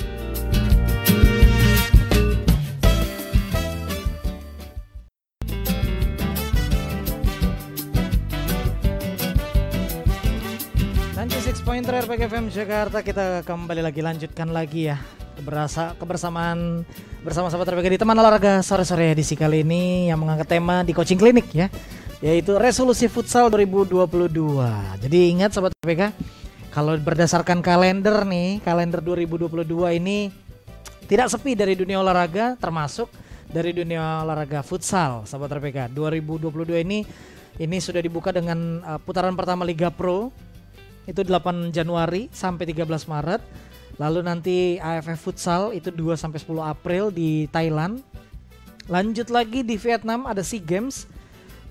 [11.60, 14.98] Pointer RPK FM Jakarta kita kembali lagi lanjutkan lagi ya
[15.40, 16.84] keberasa kebersamaan
[17.24, 21.16] bersama sahabat RPK di teman olahraga sore-sore edisi kali ini yang mengangkat tema di coaching
[21.16, 21.72] klinik ya
[22.20, 24.28] yaitu resolusi futsal 2022.
[25.00, 26.12] Jadi ingat sahabat RPK
[26.68, 29.64] kalau berdasarkan kalender nih kalender 2022
[29.96, 30.28] ini
[31.08, 33.08] tidak sepi dari dunia olahraga termasuk
[33.48, 37.02] dari dunia olahraga futsal sahabat RPK 2022 ini
[37.56, 40.30] ini sudah dibuka dengan uh, putaran pertama Liga Pro
[41.08, 43.42] itu 8 Januari sampai 13 Maret
[44.00, 48.00] lalu nanti AFF Futsal itu 2 sampai 10 April di Thailand.
[48.88, 51.04] Lanjut lagi di Vietnam ada SEA Games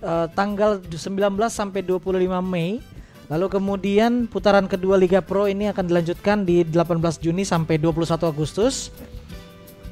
[0.05, 1.17] uh, tanggal 19
[1.49, 2.85] sampai 25 Mei.
[3.29, 8.93] Lalu kemudian putaran kedua Liga Pro ini akan dilanjutkan di 18 Juni sampai 21 Agustus.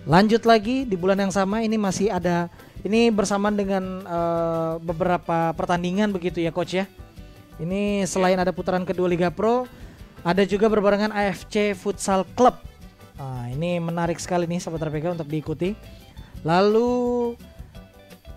[0.08, 2.48] Lanjut lagi di bulan yang sama ini masih ada
[2.82, 6.90] ini bersamaan dengan eh, beberapa pertandingan begitu ya coach ya.
[7.62, 9.70] Ini selain ada putaran kedua Liga Pro,
[10.26, 12.58] ada juga berbarengan AFC Futsal Club.
[13.18, 15.74] Nah, ini menarik sekali nih sahabat RPK untuk diikuti.
[16.46, 17.34] Lalu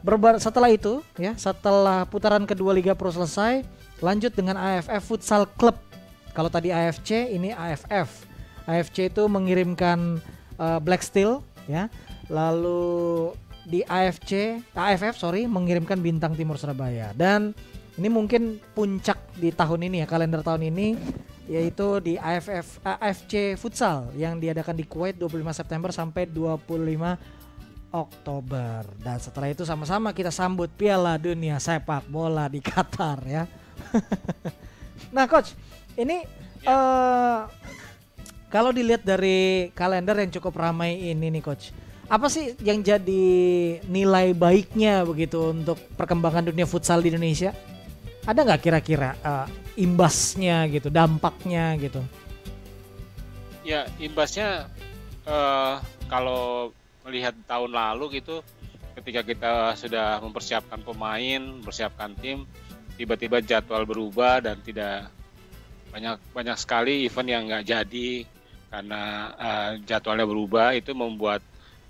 [0.01, 3.65] berbar setelah itu ya, setelah putaran kedua Liga Pro selesai,
[4.01, 5.77] lanjut dengan AFF Futsal Club.
[6.33, 8.25] Kalau tadi AFC, ini AFF.
[8.65, 10.23] AFC itu mengirimkan
[10.57, 11.93] uh, Black Steel ya.
[12.31, 13.35] Lalu
[13.67, 17.53] di AFC, AFF sorry mengirimkan bintang Timur Surabaya dan
[18.01, 20.97] ini mungkin puncak di tahun ini ya kalender tahun ini
[21.51, 26.63] yaitu di AFF AFC Futsal yang diadakan di Kuwait 25 September sampai 25
[27.91, 33.51] Oktober dan setelah itu sama-sama kita sambut Piala Dunia Sepak Bola di Qatar ya.
[35.15, 35.59] nah coach,
[35.99, 36.23] ini
[36.63, 36.71] ya.
[36.71, 37.41] uh,
[38.47, 41.75] kalau dilihat dari kalender yang cukup ramai ini nih coach,
[42.07, 43.27] apa sih yang jadi
[43.91, 47.51] nilai baiknya begitu untuk perkembangan dunia futsal di Indonesia?
[48.23, 52.05] Ada nggak kira-kira uh, imbasnya gitu, dampaknya gitu?
[53.65, 54.69] Ya imbasnya
[55.25, 55.81] uh,
[56.13, 56.77] kalau
[57.09, 58.45] melihat tahun lalu gitu,
[59.01, 62.45] ketika kita sudah mempersiapkan pemain, mempersiapkan tim,
[63.01, 65.09] tiba-tiba jadwal berubah dan tidak
[65.91, 68.11] banyak banyak sekali event yang nggak jadi
[68.71, 69.03] karena
[69.35, 71.43] uh, jadwalnya berubah itu membuat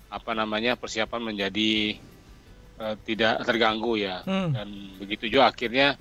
[0.09, 1.95] apa namanya persiapan menjadi
[2.81, 4.49] uh, tidak terganggu ya hmm.
[4.57, 5.95] dan begitu juga akhirnya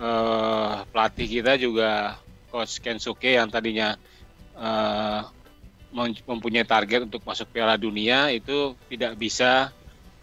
[0.00, 2.20] uh, pelatih kita juga
[2.52, 3.96] coach Kensuke yang tadinya
[4.56, 5.28] uh,
[6.26, 9.72] mempunyai target untuk masuk Piala Dunia itu tidak bisa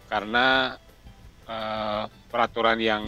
[0.06, 0.78] karena
[1.50, 3.02] uh, peraturan yang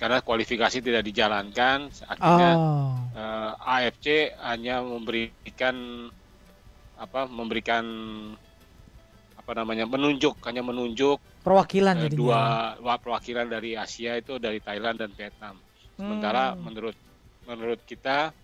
[0.00, 2.96] karena kualifikasi tidak dijalankan akhirnya oh.
[3.12, 6.08] uh, AFC hanya memberikan
[6.96, 7.84] apa memberikan
[9.36, 15.14] apa namanya menunjuk hanya menunjuk perwakilan uh, dua perwakilan dari Asia itu dari Thailand dan
[15.14, 15.54] Vietnam.
[15.94, 16.58] Sementara hmm.
[16.66, 16.96] menurut
[17.46, 18.34] menurut kita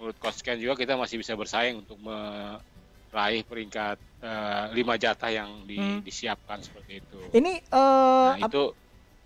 [0.00, 5.68] menurut Coach Ken juga kita masih bisa bersaing untuk meraih peringkat uh, lima jatah yang
[5.68, 6.00] di, hmm.
[6.00, 7.20] disiapkan seperti itu.
[7.36, 8.72] Ini uh, nah, itu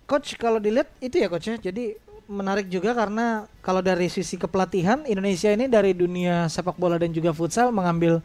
[0.03, 1.55] coach kalau dilihat itu ya coach ya.
[1.55, 1.95] Jadi
[2.27, 7.31] menarik juga karena kalau dari sisi kepelatihan Indonesia ini dari dunia sepak bola dan juga
[7.31, 8.19] futsal mengambil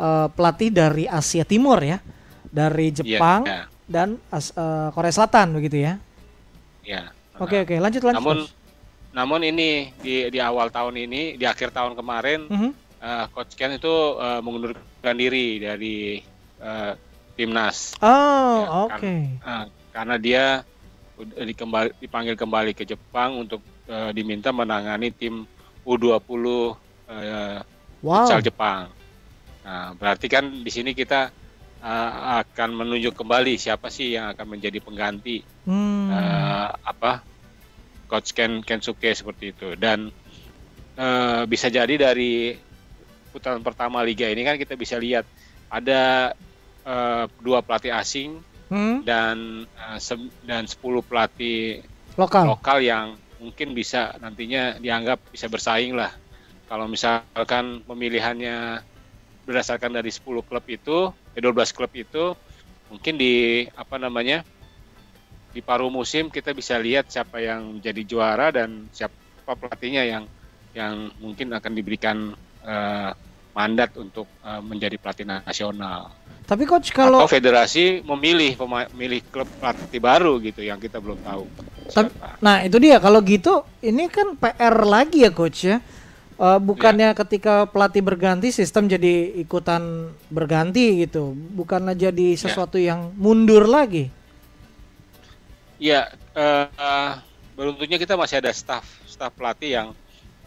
[0.00, 2.00] uh, pelatih dari Asia Timur ya.
[2.48, 5.96] Dari iya, Jepang, yeah, yeah dan uh, Korea Selatan begitu ya.
[6.84, 7.10] Ya.
[7.40, 7.78] Oke okay, oke, okay.
[7.80, 8.20] lanjut lanjut.
[8.20, 8.38] Namun
[9.16, 12.70] namun ini di di awal tahun ini, di akhir tahun kemarin mm -hmm.
[13.00, 16.20] uh, coach Ken itu uh, mengundurkan diri dari
[16.60, 16.92] uh,
[17.34, 17.96] timnas.
[18.04, 18.92] Oh, ya, oke.
[19.00, 19.20] Okay.
[19.40, 20.44] Karena, uh, karena dia
[21.18, 25.48] dikembali, dipanggil kembali ke Jepang untuk uh, diminta menangani tim
[25.82, 26.20] U20
[27.08, 27.58] uh,
[28.04, 28.38] wow.
[28.38, 28.92] Jepang.
[29.64, 31.32] Nah, berarti kan di sini kita
[31.82, 36.06] uh, akan menunjuk kembali siapa sih yang akan menjadi pengganti hmm.
[36.10, 37.22] uh, apa
[38.08, 40.10] coach Ken Kensuke seperti itu dan
[40.96, 42.56] uh, bisa jadi dari
[43.30, 45.28] putaran pertama liga ini kan kita bisa lihat
[45.68, 46.32] ada
[46.88, 48.40] uh, dua pelatih asing
[48.72, 49.04] hmm.
[49.04, 49.98] dan uh,
[50.48, 51.84] dan 10 pelatih
[52.16, 56.10] lokal lokal yang mungkin bisa nantinya dianggap bisa bersaing lah
[56.68, 58.84] kalau misalkan pemilihannya
[59.48, 61.08] berdasarkan dari 10 klub itu,
[61.40, 62.24] 12 eh, klub itu
[62.88, 64.44] mungkin di apa namanya?
[65.48, 69.16] di paruh musim kita bisa lihat siapa yang jadi juara dan siapa
[69.48, 70.24] pelatihnya yang
[70.76, 73.10] yang mungkin akan diberikan uh,
[73.56, 76.14] mandat untuk uh, menjadi pelatih nasional.
[76.46, 78.54] Tapi coach kalau atau federasi memilih
[78.94, 81.44] memilih klub pelatih baru gitu yang kita belum tahu.
[81.90, 85.82] Tapi, nah itu dia kalau gitu ini kan PR lagi ya coach ya
[86.38, 87.18] uh, bukannya ya.
[87.18, 92.40] ketika pelatih berganti sistem jadi ikutan berganti gitu bukanlah jadi ya.
[92.48, 92.94] sesuatu ya.
[92.94, 94.08] yang mundur lagi
[95.82, 97.12] ya uh, uh,
[97.58, 99.88] beruntungnya kita masih ada staff staff pelatih yang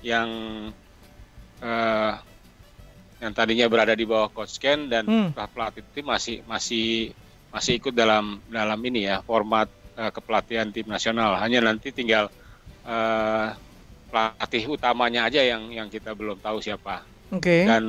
[0.02, 0.30] yang
[1.62, 2.14] uh,
[3.22, 5.38] yang tadinya berada di bawah coach Ken dan hmm.
[5.54, 7.14] pelatih itu masih masih
[7.54, 12.34] masih ikut dalam dalam ini ya format uh, kepelatihan tim nasional hanya nanti tinggal
[12.88, 13.54] uh,
[14.12, 17.08] pelatih utamanya aja yang yang kita belum tahu siapa.
[17.32, 17.42] Oke.
[17.48, 17.62] Okay.
[17.64, 17.84] Dan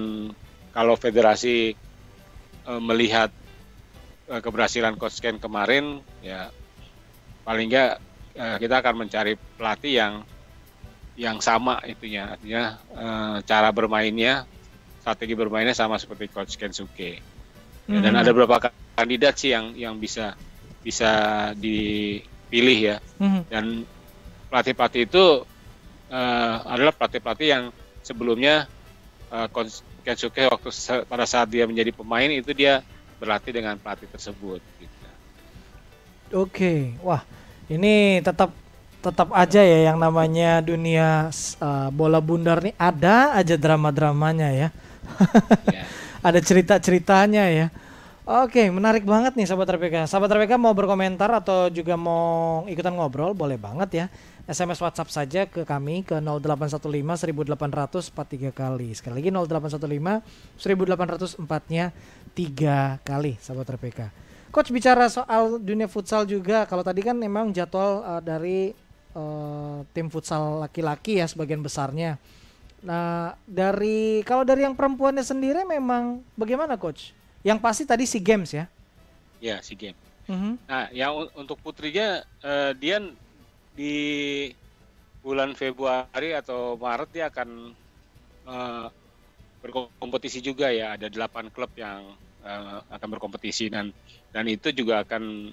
[0.70, 1.74] kalau federasi
[2.62, 3.28] e, melihat
[4.30, 6.48] e, keberhasilan coach Ken kemarin, ya
[7.42, 7.98] paling enggak
[8.38, 10.14] e, kita akan mencari pelatih yang
[11.18, 13.06] yang sama itunya, artinya e,
[13.42, 14.46] cara bermainnya,
[15.02, 17.18] strategi bermainnya sama seperti coach Ken Suke.
[17.90, 18.22] Ya, Dan hmm.
[18.22, 20.38] ada beberapa kandidat sih yang yang bisa
[20.86, 21.10] bisa
[21.58, 22.96] dipilih ya.
[23.18, 23.42] Hmm.
[23.50, 23.82] Dan
[24.48, 25.24] pelatih-pelatih itu
[26.12, 27.64] uh, adalah pelatih-pelatih yang
[28.04, 28.68] sebelumnya
[29.32, 29.48] uh,
[30.02, 30.68] Kensuke waktu
[31.08, 32.84] pada saat dia menjadi pemain itu dia
[33.22, 34.60] berlatih dengan pelatih tersebut.
[34.82, 34.96] Gitu.
[36.34, 37.22] Oke, wah
[37.70, 38.50] ini tetap
[39.02, 44.68] tetap aja ya yang namanya dunia uh, bola bundar nih ada aja drama-dramanya ya.
[45.70, 45.86] yeah.
[46.26, 47.66] ada cerita-ceritanya ya.
[48.22, 50.06] Oke, menarik banget nih sahabat RPK.
[50.06, 54.06] Sahabat RPK mau berkomentar atau juga mau ikutan ngobrol, boleh banget ya.
[54.46, 58.94] SMS WhatsApp saja ke kami ke 0815 1800 43 kali.
[58.94, 60.22] Sekali lagi 0815
[60.54, 61.90] 1800 4-nya
[62.38, 64.00] 3 kali sahabat RPK.
[64.54, 66.62] Coach bicara soal dunia futsal juga.
[66.70, 68.70] Kalau tadi kan memang jadwal uh, dari
[69.18, 72.22] uh, tim futsal laki-laki ya sebagian besarnya.
[72.86, 77.18] Nah, dari kalau dari yang perempuannya sendiri memang bagaimana coach?
[77.42, 78.70] Yang pasti tadi si games ya.
[79.42, 79.98] Ya, si game.
[80.30, 80.62] Mhm.
[80.70, 83.02] Nah, yang un- untuk putrinya eh, dia
[83.74, 83.94] di
[85.22, 87.48] bulan Februari atau Maret dia akan
[88.48, 88.86] eh,
[89.62, 90.96] berkompetisi juga ya.
[90.98, 93.90] Ada delapan klub yang eh, akan berkompetisi dan
[94.34, 95.52] dan itu juga akan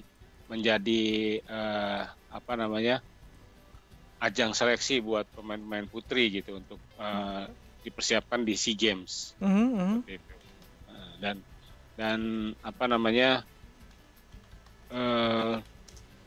[0.50, 1.02] menjadi
[1.42, 3.02] eh, apa namanya
[4.20, 7.44] ajang seleksi buat pemain-pemain putri gitu untuk eh,
[7.80, 9.34] dipersiapkan di SEA Games
[9.88, 10.34] seperti itu.
[10.90, 11.36] Eh, dan
[12.00, 12.20] dan
[12.64, 13.44] apa namanya
[14.88, 15.54] eh,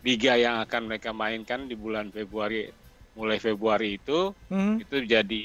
[0.06, 2.70] liga yang akan mereka mainkan di bulan Februari
[3.14, 4.86] mulai Februari itu Mhm.
[4.86, 5.42] itu jadi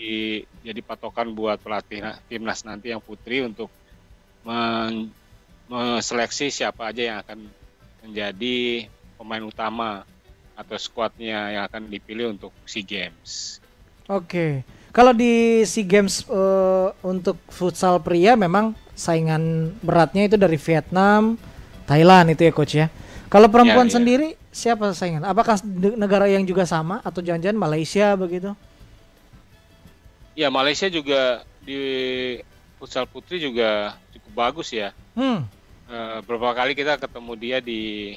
[0.60, 3.72] jadi patokan buat pelatih na- timnas nanti yang putri untuk
[4.44, 5.08] men-
[5.68, 7.38] meseleksi siapa aja yang akan
[8.04, 10.04] menjadi pemain utama
[10.56, 13.60] atau skuadnya yang akan dipilih untuk SEA Games.
[14.08, 14.64] Oke.
[14.90, 21.38] Kalau di SEA Games eh, untuk futsal pria memang saingan beratnya itu dari Vietnam,
[21.86, 22.90] Thailand itu ya coach ya.
[23.30, 23.96] Kalau perempuan Ya, ya.
[24.02, 25.22] sendiri siapa saingan?
[25.22, 25.62] Apakah
[25.94, 28.58] negara yang juga sama atau jangan-jangan Malaysia begitu?
[30.34, 31.78] Ya Malaysia juga di
[32.78, 34.90] futsal putri juga cukup bagus ya.
[35.14, 35.46] Hmm.
[35.88, 38.14] Eh, beberapa kali kita ketemu dia di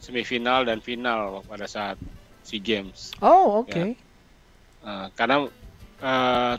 [0.00, 1.96] semifinal dan final pada saat
[2.42, 3.14] SEA Games.
[3.22, 3.94] Oh, oke.
[4.82, 5.46] Eh, karena
[6.02, 6.54] eh,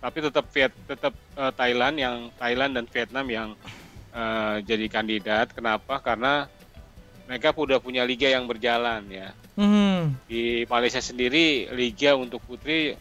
[0.00, 3.48] tapi tetap Viet tetap eh, Thailand yang Thailand dan Vietnam yang
[4.12, 5.56] eh, jadi kandidat.
[5.56, 6.04] Kenapa?
[6.04, 6.44] Karena
[7.24, 9.32] mereka udah punya liga yang berjalan ya.
[9.54, 10.18] Hmm.
[10.26, 12.92] Di Malaysia sendiri liga untuk putri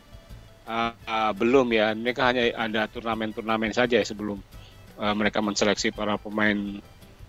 [0.70, 1.92] eh, eh, belum ya.
[1.92, 4.40] Mereka hanya ada turnamen-turnamen saja sebelum
[5.02, 6.80] eh, mereka menseleksi para pemain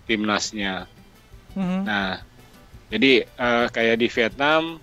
[0.05, 0.85] timnasnya.
[1.55, 1.81] Mhm.
[1.83, 2.19] Nah,
[2.91, 4.77] jadi eh, kayak di Vietnam,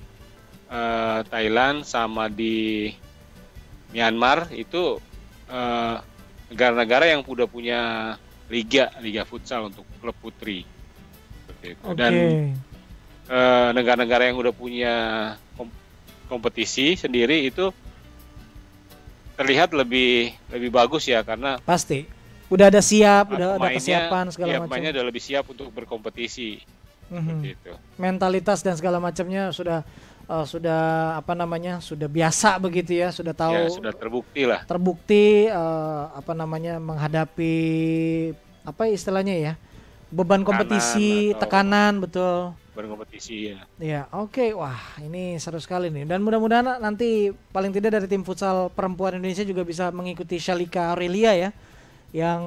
[0.69, 2.93] eh, Thailand, sama di
[3.93, 5.01] Myanmar itu
[5.49, 5.97] eh,
[6.49, 7.81] negara-negara yang udah punya
[8.49, 10.65] liga, liga futsal untuk klub putri.
[11.49, 11.77] Oke.
[11.95, 12.13] Dan
[13.29, 14.95] eh, negara-negara yang udah punya
[15.53, 15.75] kom-
[16.27, 17.69] kompetisi sendiri itu
[19.35, 22.09] terlihat lebih lebih bagus ya karena Pasti.
[22.49, 24.73] Udah ada siap, eh, udah ada kesiapan segala ya, macam.
[24.73, 26.65] pemainnya udah lebih siap untuk berkompetisi
[27.07, 27.21] Mhm.
[27.21, 27.73] seperti itu.
[27.97, 29.85] Mentalitas dan segala macamnya sudah
[30.29, 30.81] eh, sudah
[31.17, 31.81] apa namanya?
[31.81, 34.61] Sudah biasa begitu ya, sudah tahu Ya sudah terbukti lah.
[34.65, 37.55] terbukti eh, apa namanya menghadapi
[38.63, 39.53] apa istilahnya ya
[40.09, 43.59] beban kompetisi tekanan betul berkompetisi ya.
[43.77, 48.71] ya oke wah ini seru sekali nih dan mudah-mudahan nanti paling tidak dari tim futsal
[48.71, 51.51] perempuan Indonesia juga bisa mengikuti Shalika Aurelia ya
[52.13, 52.41] yang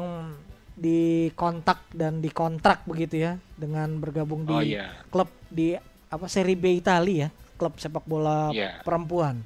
[0.74, 4.90] dikontak dan dikontrak begitu ya dengan bergabung di Oh iya.
[5.14, 5.76] klub di
[6.08, 7.30] apa Serie B Italia ya
[7.62, 8.82] klub sepak bola Iya.
[8.82, 9.46] perempuan.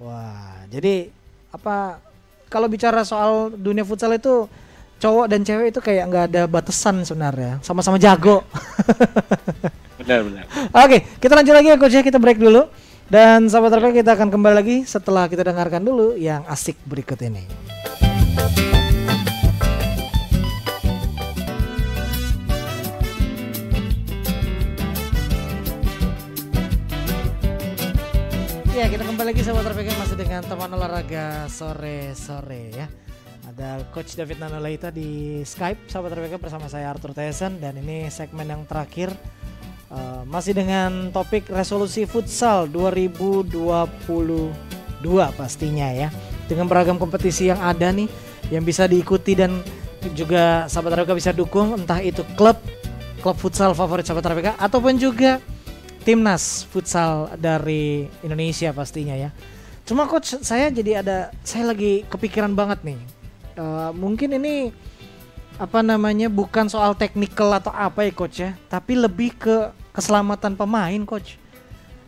[0.00, 1.12] Wah jadi
[1.52, 2.00] apa
[2.48, 4.48] kalau bicara soal dunia futsal itu
[4.96, 7.60] cowok dan cewek itu kayak nggak ada batasan sebenarnya.
[7.60, 8.40] Sama-sama jago.
[10.00, 10.44] Benar benar.
[10.72, 12.00] oke kita lanjut lagi ya coach ya.
[12.00, 12.64] Kita break dulu.
[13.10, 17.42] Dan sahabat RP kita akan kembali lagi setelah kita dengarkan dulu yang asik berikut ini
[28.80, 32.88] Ya kita kembali lagi sahabat RPK masih dengan teman olahraga sore-sore ya.
[33.52, 37.60] Ada Coach David Nanolaita di Skype sahabat RPK bersama saya Arthur Tyson.
[37.60, 39.12] Dan ini segmen yang terakhir
[39.92, 43.52] eh, Masih dengan topik resolusi futsal 2022
[45.36, 46.08] pastinya ya.
[46.48, 48.08] Dengan beragam kompetisi yang ada nih
[48.48, 49.60] Yang bisa diikuti dan
[50.16, 52.56] juga sahabat RPK bisa dukung Entah itu klub
[53.20, 55.36] klub futsal favorit sahabat RPK Ataupun juga
[56.02, 59.30] timnas futsal dari Indonesia pastinya ya.
[59.84, 62.98] Cuma coach saya jadi ada saya lagi kepikiran banget nih.
[63.58, 64.70] Eh, mungkin ini
[65.60, 69.56] apa namanya bukan soal teknikal atau apa ya coach ya, tapi lebih ke
[69.92, 71.36] keselamatan pemain coach.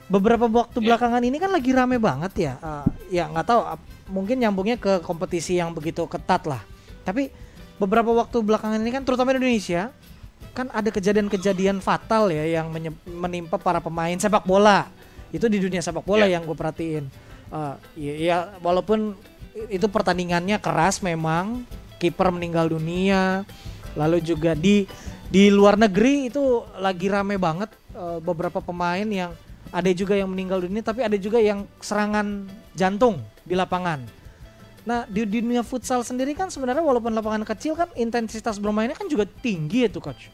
[0.09, 0.93] Beberapa waktu Ya.
[0.93, 2.53] belakangan ini kan lagi rame banget ya.
[2.61, 3.61] Eh, ya nggak tahu
[4.13, 6.63] mungkin nyambungnya ke kompetisi yang begitu ketat lah.
[7.03, 7.29] Tapi
[7.77, 9.91] beberapa waktu belakangan ini kan terutama di Indonesia
[10.53, 12.69] kan ada kejadian-kejadian fatal ya yang
[13.09, 14.89] menimpa para pemain sepak bola
[15.33, 16.37] itu di dunia sepak bola Ya.
[16.37, 17.07] yang gue perhatiin
[17.53, 19.13] Eh, ya, ya walaupun
[19.69, 21.69] itu pertandingannya keras memang
[22.01, 23.45] kiper meninggal dunia
[23.93, 24.89] lalu juga di
[25.29, 29.37] di luar negeri itu lagi rame banget eh, beberapa pemain yang
[29.69, 34.01] ada juga yang meninggal dunia tapi ada juga yang serangan jantung di lapangan.
[34.89, 39.29] Nah di dunia futsal sendiri kan sebenarnya walaupun lapangan kecil kan intensitas bermainnya kan juga
[39.29, 40.33] tinggi ya tuh coach.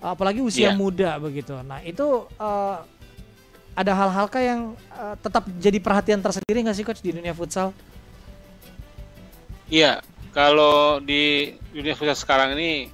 [0.00, 0.76] Apalagi usia Iya.
[0.76, 1.52] muda begitu.
[1.60, 2.76] Nah itu eh,
[3.70, 4.60] ada hal-hal kah yang
[4.90, 7.76] eh, tetap jadi perhatian tersendiri nggak sih coach di dunia futsal?
[9.68, 12.90] Iya, kalau di dunia futsal sekarang ini,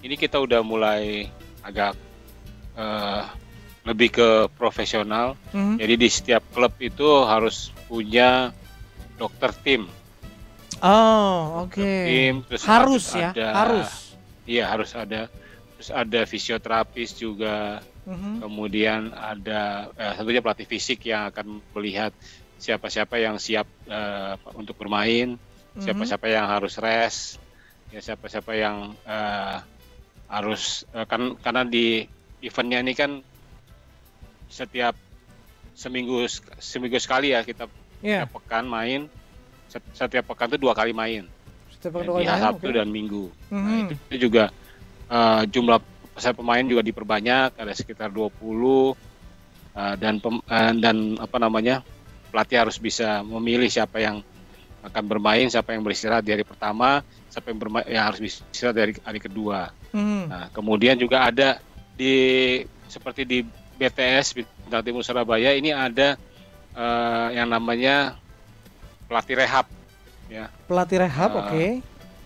[0.00, 1.26] ini kita udah mulai
[1.60, 1.96] agak
[2.76, 3.22] eh,
[3.82, 5.34] lebih ke profesional.
[5.50, 5.80] Mhm.
[5.80, 8.52] Jadi di setiap klub itu harus punya
[9.16, 9.88] dokter tim.
[10.80, 11.82] Oh oke.
[11.82, 13.90] Tim, terus Harus harus ya ada- harus.
[14.44, 15.28] Iya harus ada.
[15.80, 17.80] Terus ada fisioterapis juga.
[18.04, 18.44] Mhm.
[18.44, 22.12] Kemudian ada eh, tentunya pelatih fisik yang akan melihat
[22.60, 25.40] siapa-siapa yang siap eh, untuk bermain,
[25.72, 25.80] Mhm.
[25.80, 27.40] siapa-siapa yang harus rest,
[27.88, 29.56] ya siapa-siapa yang eh,
[30.28, 32.04] harus eh, kan karena di
[32.44, 33.24] eventnya ini kan
[34.52, 34.92] setiap
[35.72, 36.28] seminggu
[36.60, 37.72] seminggu sekali ya kita
[38.04, 38.28] Iya.
[38.28, 39.08] setiap pekan main
[39.64, 41.24] Set- setiap pekan itu dua kali main
[41.72, 42.76] Setiap kali main, Sabtu oke.
[42.76, 43.30] dan Minggu.
[43.48, 43.80] Nah, Mhm.
[43.86, 44.50] itu, itu juga
[45.10, 45.78] eh, jumlah
[46.16, 48.94] saya pemain juga diperbanyak, ada sekitar 20
[49.74, 51.82] eh, dan pem- eh, dan apa namanya?
[52.30, 54.22] pelatih harus bisa memilih siapa yang
[54.86, 58.92] akan bermain, siapa yang beristirahat di hari pertama, siapa yang bermain yang harus beristirahat dari
[59.02, 59.66] hari kedua.
[59.90, 60.30] Mhm.
[60.30, 61.58] Nah, kemudian juga ada
[61.98, 62.14] di
[62.86, 63.38] seperti di
[63.76, 66.14] BTS Bintang Timur Surabaya ini ada
[66.70, 68.14] eh, yang namanya
[69.10, 69.66] pelatih rehab
[70.30, 70.46] ya.
[70.70, 71.62] Pelatih rehab, Eh, oke.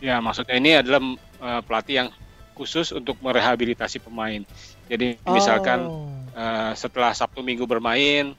[0.04, 2.08] Ya, maksudnya ini adalah eh, pelatih yang
[2.54, 4.40] khusus untuk merehabilitasi pemain.
[4.86, 6.02] Jadi misalkan Oh.
[6.34, 8.34] eh, setelah Sabtu Minggu bermain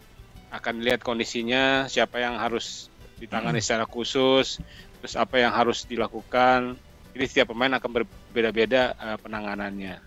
[0.51, 2.87] akan lihat kondisinya, siapa yang harus
[3.19, 4.59] ditangani secara khusus,
[4.99, 6.75] terus apa yang harus dilakukan.
[7.15, 9.99] Jadi setiap pemain akan berbeda-beda eh, penanganannya.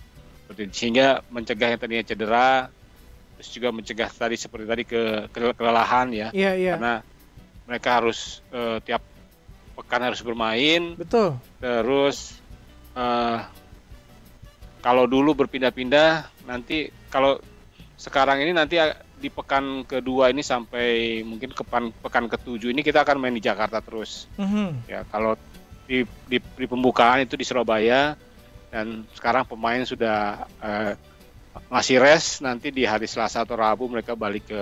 [0.44, 2.50] Seperti sehingga mencegah yang tadinya cedera,
[3.36, 6.72] terus juga mencegah tadi seperti tadi ke, ke- kelelahan ya, Iya, iya.
[6.76, 6.92] karena
[7.68, 9.04] mereka harus eh, tiap
[9.76, 11.36] pekan harus bermain, Betul.
[11.60, 12.40] terus
[12.96, 13.38] eh,
[14.78, 17.38] kalau dulu berpindah-pindah nanti kalau
[17.98, 18.78] sekarang ini nanti
[19.18, 23.42] di pekan kedua ini sampai mungkin ke pekan, pekan ketujuh ini kita akan main di
[23.42, 24.30] Jakarta terus.
[24.38, 24.86] Mhm.
[24.86, 25.34] ya kalau
[25.88, 28.14] di, di, di pembukaan itu di Surabaya
[28.70, 30.94] dan sekarang pemain sudah eh,
[31.66, 34.60] masih rest nanti di hari Selasa atau Rabu mereka balik ke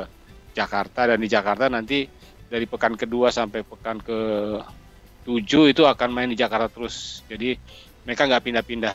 [0.56, 2.08] Jakarta dan di Jakarta nanti
[2.48, 4.18] dari pekan kedua sampai pekan ke
[5.26, 7.26] tujuh itu akan main di Jakarta terus.
[7.28, 7.58] Jadi
[8.06, 8.94] mereka nggak pindah-pindah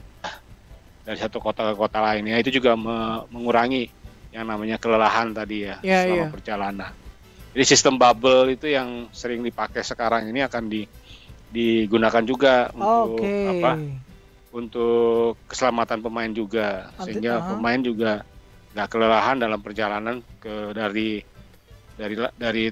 [1.01, 3.89] dari satu kota ke kota lainnya itu juga me- mengurangi
[4.31, 6.27] yang namanya kelelahan tadi ya Iya, selama iya.
[6.31, 6.91] perjalanan
[7.51, 10.87] jadi sistem bubble itu yang sering dipakai sekarang ini akan di
[11.51, 13.59] digunakan juga untuk Oke.
[13.59, 13.71] apa
[14.51, 18.23] untuk keselamatan pemain juga sehingga pemain juga
[18.71, 21.19] nggak kelelahan dalam perjalanan ke dari
[21.99, 22.65] dari dari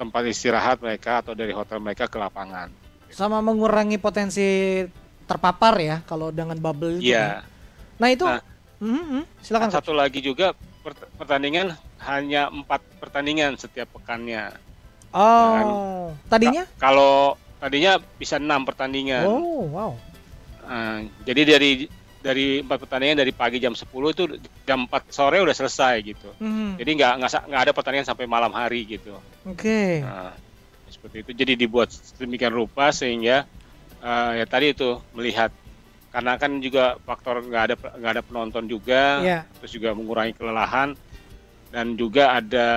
[0.00, 2.72] tempat istirahat mereka atau dari hotel mereka ke lapangan.
[3.12, 4.80] Sama mengurangi potensi
[5.24, 7.12] terpapar ya kalau dengan bubble itu.
[7.12, 7.44] Iya.
[7.44, 7.53] kan.
[7.98, 8.40] Nah, itu Nah,
[8.82, 9.22] Mhm, mhm.
[9.40, 9.68] silakan.
[9.70, 9.76] Coach.
[9.80, 11.72] Satu lagi juga pert- pertandingan
[12.04, 14.52] hanya empat pertandingan setiap pekannya.
[15.14, 16.66] Oh, tadinya?
[16.66, 19.24] Ka- kalau tadinya bisa enam pertandingan.
[19.24, 19.92] Oh, wow.
[20.66, 21.70] Nah, jadi dari
[22.18, 24.24] dari empat pertandingan dari pagi jam 10 itu
[24.64, 26.28] jam 4 sore udah selesai gitu.
[26.40, 26.80] Mhm.
[26.82, 27.12] Jadi nggak
[27.46, 29.14] nggak ada pertandingan sampai malam hari gitu.
[29.46, 30.02] Oke.
[30.02, 30.34] Nah,
[30.90, 31.30] seperti itu.
[31.30, 33.46] Jadi dibuat sedemikian rupa sehingga
[34.02, 35.48] eh, ya tadi itu melihat
[36.14, 39.40] karena kan juga faktor nggak ada nggak ada penonton juga, Iya.
[39.58, 40.94] terus juga mengurangi kelelahan
[41.68, 42.68] dan juga ada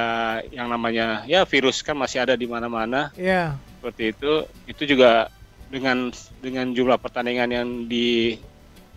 [0.49, 3.53] yang namanya ya virus kan masih ada di mana-mana Iya.
[3.77, 4.33] seperti itu.
[4.65, 5.29] Itu juga
[5.69, 6.09] dengan
[6.41, 8.41] dengan jumlah pertandingan yang di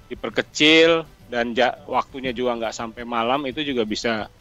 [0.09, 4.33] diperkecil dan ja- waktunya juga nggak sampai malam itu juga bisa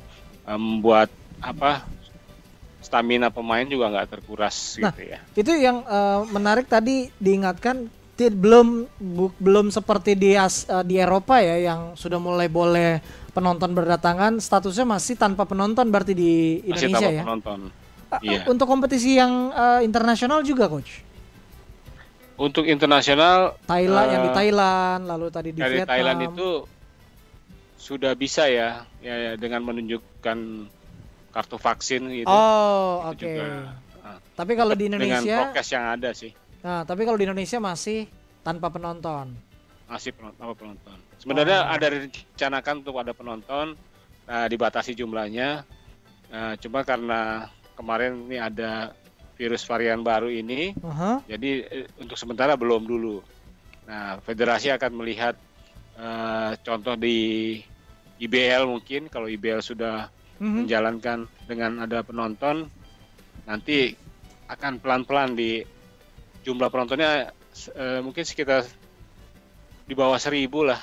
[0.41, 1.84] eh, membuat apa
[2.80, 5.20] stamina pemain juga nggak terkuras Nah, gitu ya.
[5.36, 11.39] Itu yang eh, menarik tadi diingatkan belum bu- belum seperti di As- eh, di Eropa
[11.39, 12.99] ya yang sudah mulai boleh
[13.32, 17.22] penonton berdatangan statusnya masih tanpa penonton berarti di Masih Indonesia tanpa ya.
[17.24, 17.59] penonton.
[18.09, 18.39] Eh, Iya.
[18.43, 21.07] Untuk kompetisi yang eh, internasional juga coach.
[22.36, 25.91] Untuk internasional Thailand yang di Thailand lalu tadi di dari Vietnam.
[25.91, 26.49] Thailand itu
[27.76, 30.38] sudah bisa ya, ya, ya, dengan menunjukkan
[31.30, 32.28] kartu vaksin gitu.
[32.28, 33.20] Oh, oke.
[33.20, 37.26] Juga, ah, Tapi kalau di dengan Indonesia prokes yang ada sih Nah, tapi kalau di
[37.26, 38.07] Indonesia masih
[38.41, 39.36] tanpa penonton.
[39.89, 40.97] masih penonton, apa penonton.
[41.18, 41.74] Sebenarnya Oh.
[41.74, 43.74] ada direncanakan untuk ada penonton,
[44.24, 45.66] nah, dibatasi jumlahnya.
[46.30, 48.93] Nah, cuma karena kemarin ini ada
[49.34, 51.26] virus varian baru ini, Aha.
[51.26, 53.26] jadi eh, untuk sementara belum dulu.
[53.89, 55.34] Nah, federasi akan melihat
[55.97, 57.57] uh, contoh di
[58.22, 60.70] IBL mungkin kalau IBL sudah Mhm.
[60.70, 62.70] menjalankan dengan ada penonton
[63.43, 63.97] nanti
[64.45, 65.66] akan pelan-pelan di
[66.50, 67.30] jumlah penontonnya
[67.78, 68.66] eh, mungkin sekitar
[69.86, 70.82] di bawah seribu lah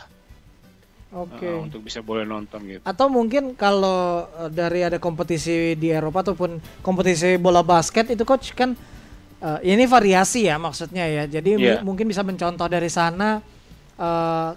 [1.10, 1.42] Oke.
[1.42, 2.82] eh, untuk bisa boleh nonton gitu.
[2.86, 8.54] Atau mungkin kalau eh, dari ada kompetisi di Eropa ataupun kompetisi bola basket itu coach
[8.54, 8.78] kan
[9.42, 11.24] eh, ini variasi ya maksudnya ya.
[11.26, 13.42] Jadi mu- mungkin bisa mencontoh dari sana
[13.98, 14.50] eh,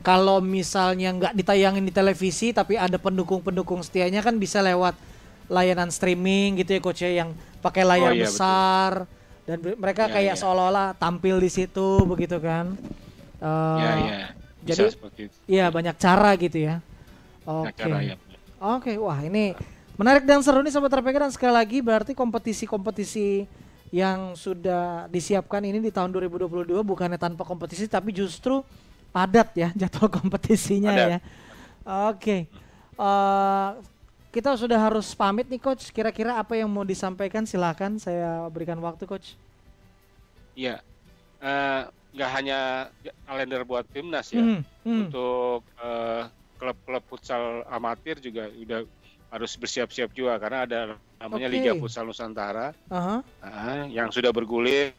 [0.00, 4.96] kalau misalnya nggak ditayangin di televisi tapi ada pendukung-pendukung setianya kan bisa lewat
[5.46, 7.30] layanan streaming gitu ya coach ya yang
[7.60, 8.92] pakai layar Oh, iya, besar
[9.42, 10.40] dan mereka Iya, kayak iya.
[10.40, 12.78] seolah-olah tampil di situ begitu kan.
[13.38, 14.18] Eh, ya ya.
[14.62, 15.34] Bisa jadi-.
[15.50, 16.78] Iya banyak cara gitu ya.
[17.42, 17.74] Oke.
[17.74, 18.14] cara ya.
[18.62, 19.58] Oke, wah ini
[19.98, 23.44] menarik dan seru nih sobat RPK dan sekali lagi berarti kompetisi-kompetisi
[23.92, 26.48] yang sudah disiapkan ini di tahun 2022
[26.80, 28.64] bukannya tanpa kompetisi tapi justru
[29.12, 31.08] padat ya jadwal kompetisinya Padat.
[31.10, 31.18] ya.
[32.08, 32.36] Oke.
[32.94, 33.68] Eh,
[34.32, 35.92] kita sudah harus pamit nih coach.
[35.92, 39.36] Kira-kira apa yang mau disampaikan silakan saya berikan waktu coach.
[40.56, 40.80] Iya.
[42.16, 42.88] Nggak hanya
[43.28, 44.40] kalender buat timnas ya.
[44.40, 45.00] Hmm, hmm.
[45.06, 46.22] Untuk eh,
[46.56, 48.88] klub-klub futsal amatir juga udah
[49.32, 50.80] harus bersiap-siap juga karena ada
[51.16, 51.54] namanya Oke.
[51.56, 53.24] Liga Futsal Nusantara Aha.
[53.40, 54.92] ah, yang sudah bergulir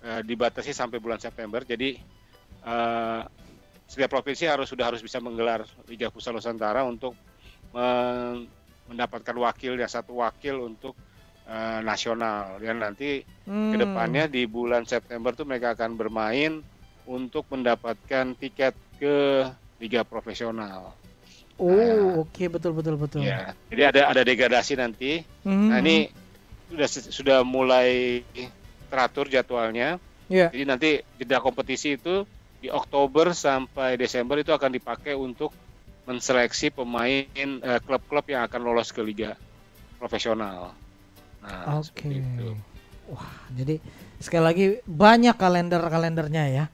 [0.00, 1.60] eh, dibatasi sampai bulan September.
[1.60, 2.00] Jadi
[2.64, 3.22] eh,
[3.84, 7.12] setiap provinsi harus sudah harus bisa menggelar Liga Futsal Nusantara untuk
[8.88, 10.96] mendapatkan wakil ya satu wakil untuk
[11.48, 12.60] eh, nasional.
[12.60, 13.72] Dan nanti Hmm.
[13.72, 16.60] ke depannya di bulan September tuh mereka akan bermain
[17.08, 19.48] untuk mendapatkan tiket ke
[19.80, 20.92] liga profesional.
[21.56, 23.24] Oh, oke betul betul betul.
[23.24, 25.24] Ya, jadi ada ada degradasi nanti.
[25.42, 26.12] Hmm, Nah ini
[26.68, 28.20] sudah sudah mulai
[28.92, 29.96] teratur jadwalnya.
[30.28, 30.52] Ya.
[30.52, 32.28] Jadi nanti jeda kompetisi itu
[32.60, 35.50] di Oktober sampai Desember itu akan dipakai untuk
[36.08, 37.28] menseleksi pemain
[37.60, 39.36] eh, klub-klub yang akan lolos ke liga
[40.00, 40.72] profesional.
[41.44, 42.08] Nah, Oke.
[42.08, 42.56] itu.
[43.12, 43.76] Wah, jadi
[44.16, 46.64] sekali lagi banyak kalender-kalendernya ya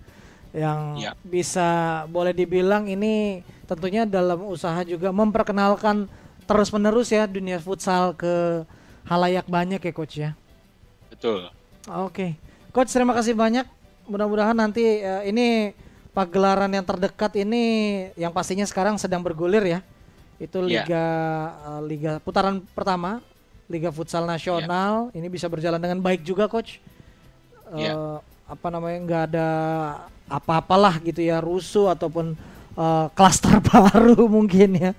[0.55, 1.13] yang Ya.
[1.27, 1.69] bisa
[2.07, 6.07] boleh dibilang ini tentunya dalam usaha juga memperkenalkan
[6.47, 8.63] terus-menerus ya dunia futsal ke
[9.03, 10.31] halayak banyak ya coach ya.
[11.11, 11.51] Betul.
[11.91, 12.39] Oke.
[12.71, 13.67] Coach terima kasih banyak.
[14.07, 15.75] Mudah-mudahan nanti eh, ini
[16.15, 17.63] pagelaran yang terdekat ini
[18.15, 19.81] yang pastinya sekarang sedang bergulir ya.
[20.39, 20.87] Itu Ya.
[20.87, 21.05] liga
[21.53, 23.19] eh, liga putaran pertama,
[23.67, 25.11] Liga Futsal Nasional.
[25.11, 26.79] Ini bisa berjalan dengan baik juga coach.
[27.75, 28.23] Eh, Ya.
[28.45, 29.49] apa namanya nggak ada
[30.29, 32.37] apa-apalah gitu ya rusuh ataupun
[33.15, 34.91] klaster baru mungkin ya.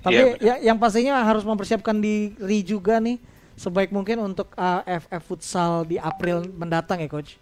[0.00, 0.40] Tapi Iya, benar.
[0.40, 3.20] ya yang pastinya harus mempersiapkan diri juga nih
[3.54, 7.36] sebaik mungkin untuk AFF futsal di April mendatang ya coach.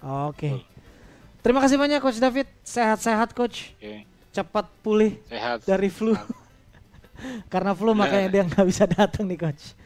[0.00, 0.50] Oke.
[0.56, 0.75] Betul.
[1.46, 2.50] Terima kasih banyak coach David.
[2.66, 3.70] Sehat-sehat coach.
[3.78, 4.02] Oke.
[4.34, 5.62] Cepat pulih Sehat.
[5.62, 6.18] dari flu.
[7.54, 9.78] Karena flu makanya dia nggak bisa datang nih coach.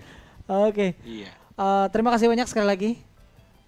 [0.48, 0.96] Oke.
[1.04, 1.28] Iya.
[1.36, 2.90] Eh, terima kasih banyak sekali lagi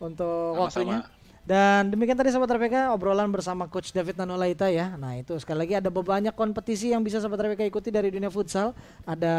[0.01, 0.65] untuk Sama-sama.
[0.65, 0.99] waktunya.
[1.45, 4.97] Dan demikian tadi Sobat RPK obrolan bersama Coach David Nanulaita ya.
[4.97, 8.73] Nah itu sekali lagi ada banyak kompetisi yang bisa Sobat RPK ikuti dari dunia futsal.
[9.05, 9.35] Ada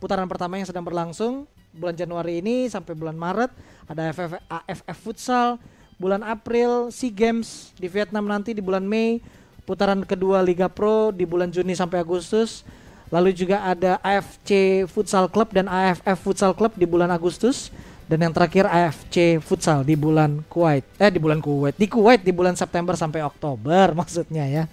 [0.00, 1.44] putaran pertama yang sedang berlangsung
[1.76, 3.52] bulan Januari ini sampai bulan Maret.
[3.92, 4.14] Ada
[4.48, 5.60] AFF Futsal.
[6.00, 9.20] Bulan April SEA Games di Vietnam nanti di bulan Mei.
[9.68, 12.64] Putaran kedua Liga Pro di bulan Juni sampai Agustus.
[13.12, 17.68] Lalu juga ada AFC Futsal Club dan AFF Futsal Club di bulan Agustus
[18.08, 20.88] dan yang terakhir AFC Futsal di bulan Kuwait.
[20.96, 24.64] Eh di bulan Kuwait, di Kuwait di bulan September sampai Oktober maksudnya ya.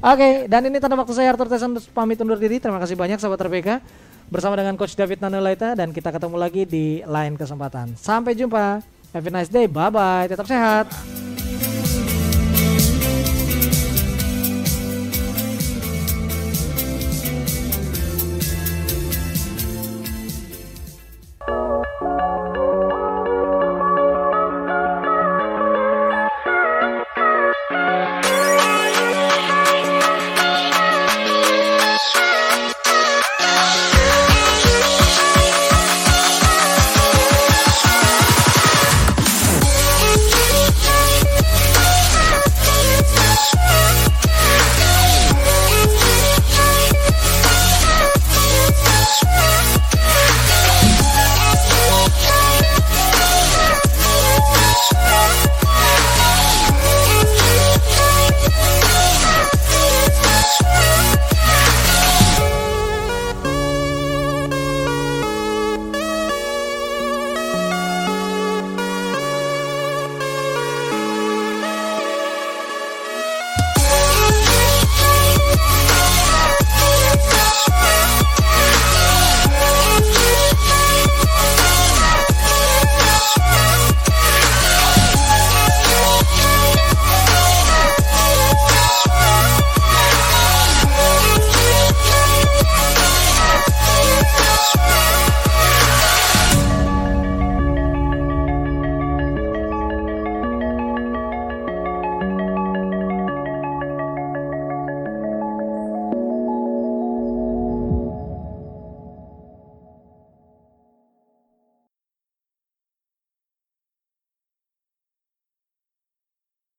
[0.00, 2.56] Oke, dan ini tanda waktu saya Arthur Tesan pamit undur diri.
[2.56, 3.84] Terima kasih banyak sahabat RPK
[4.32, 8.00] bersama dengan coach David Nanulaita dan kita ketemu lagi di lain kesempatan.
[8.00, 8.93] Sampai jumpa.
[9.14, 9.70] Have a nice day.
[9.70, 10.26] Bye bye.
[10.26, 10.90] Tetap sehat.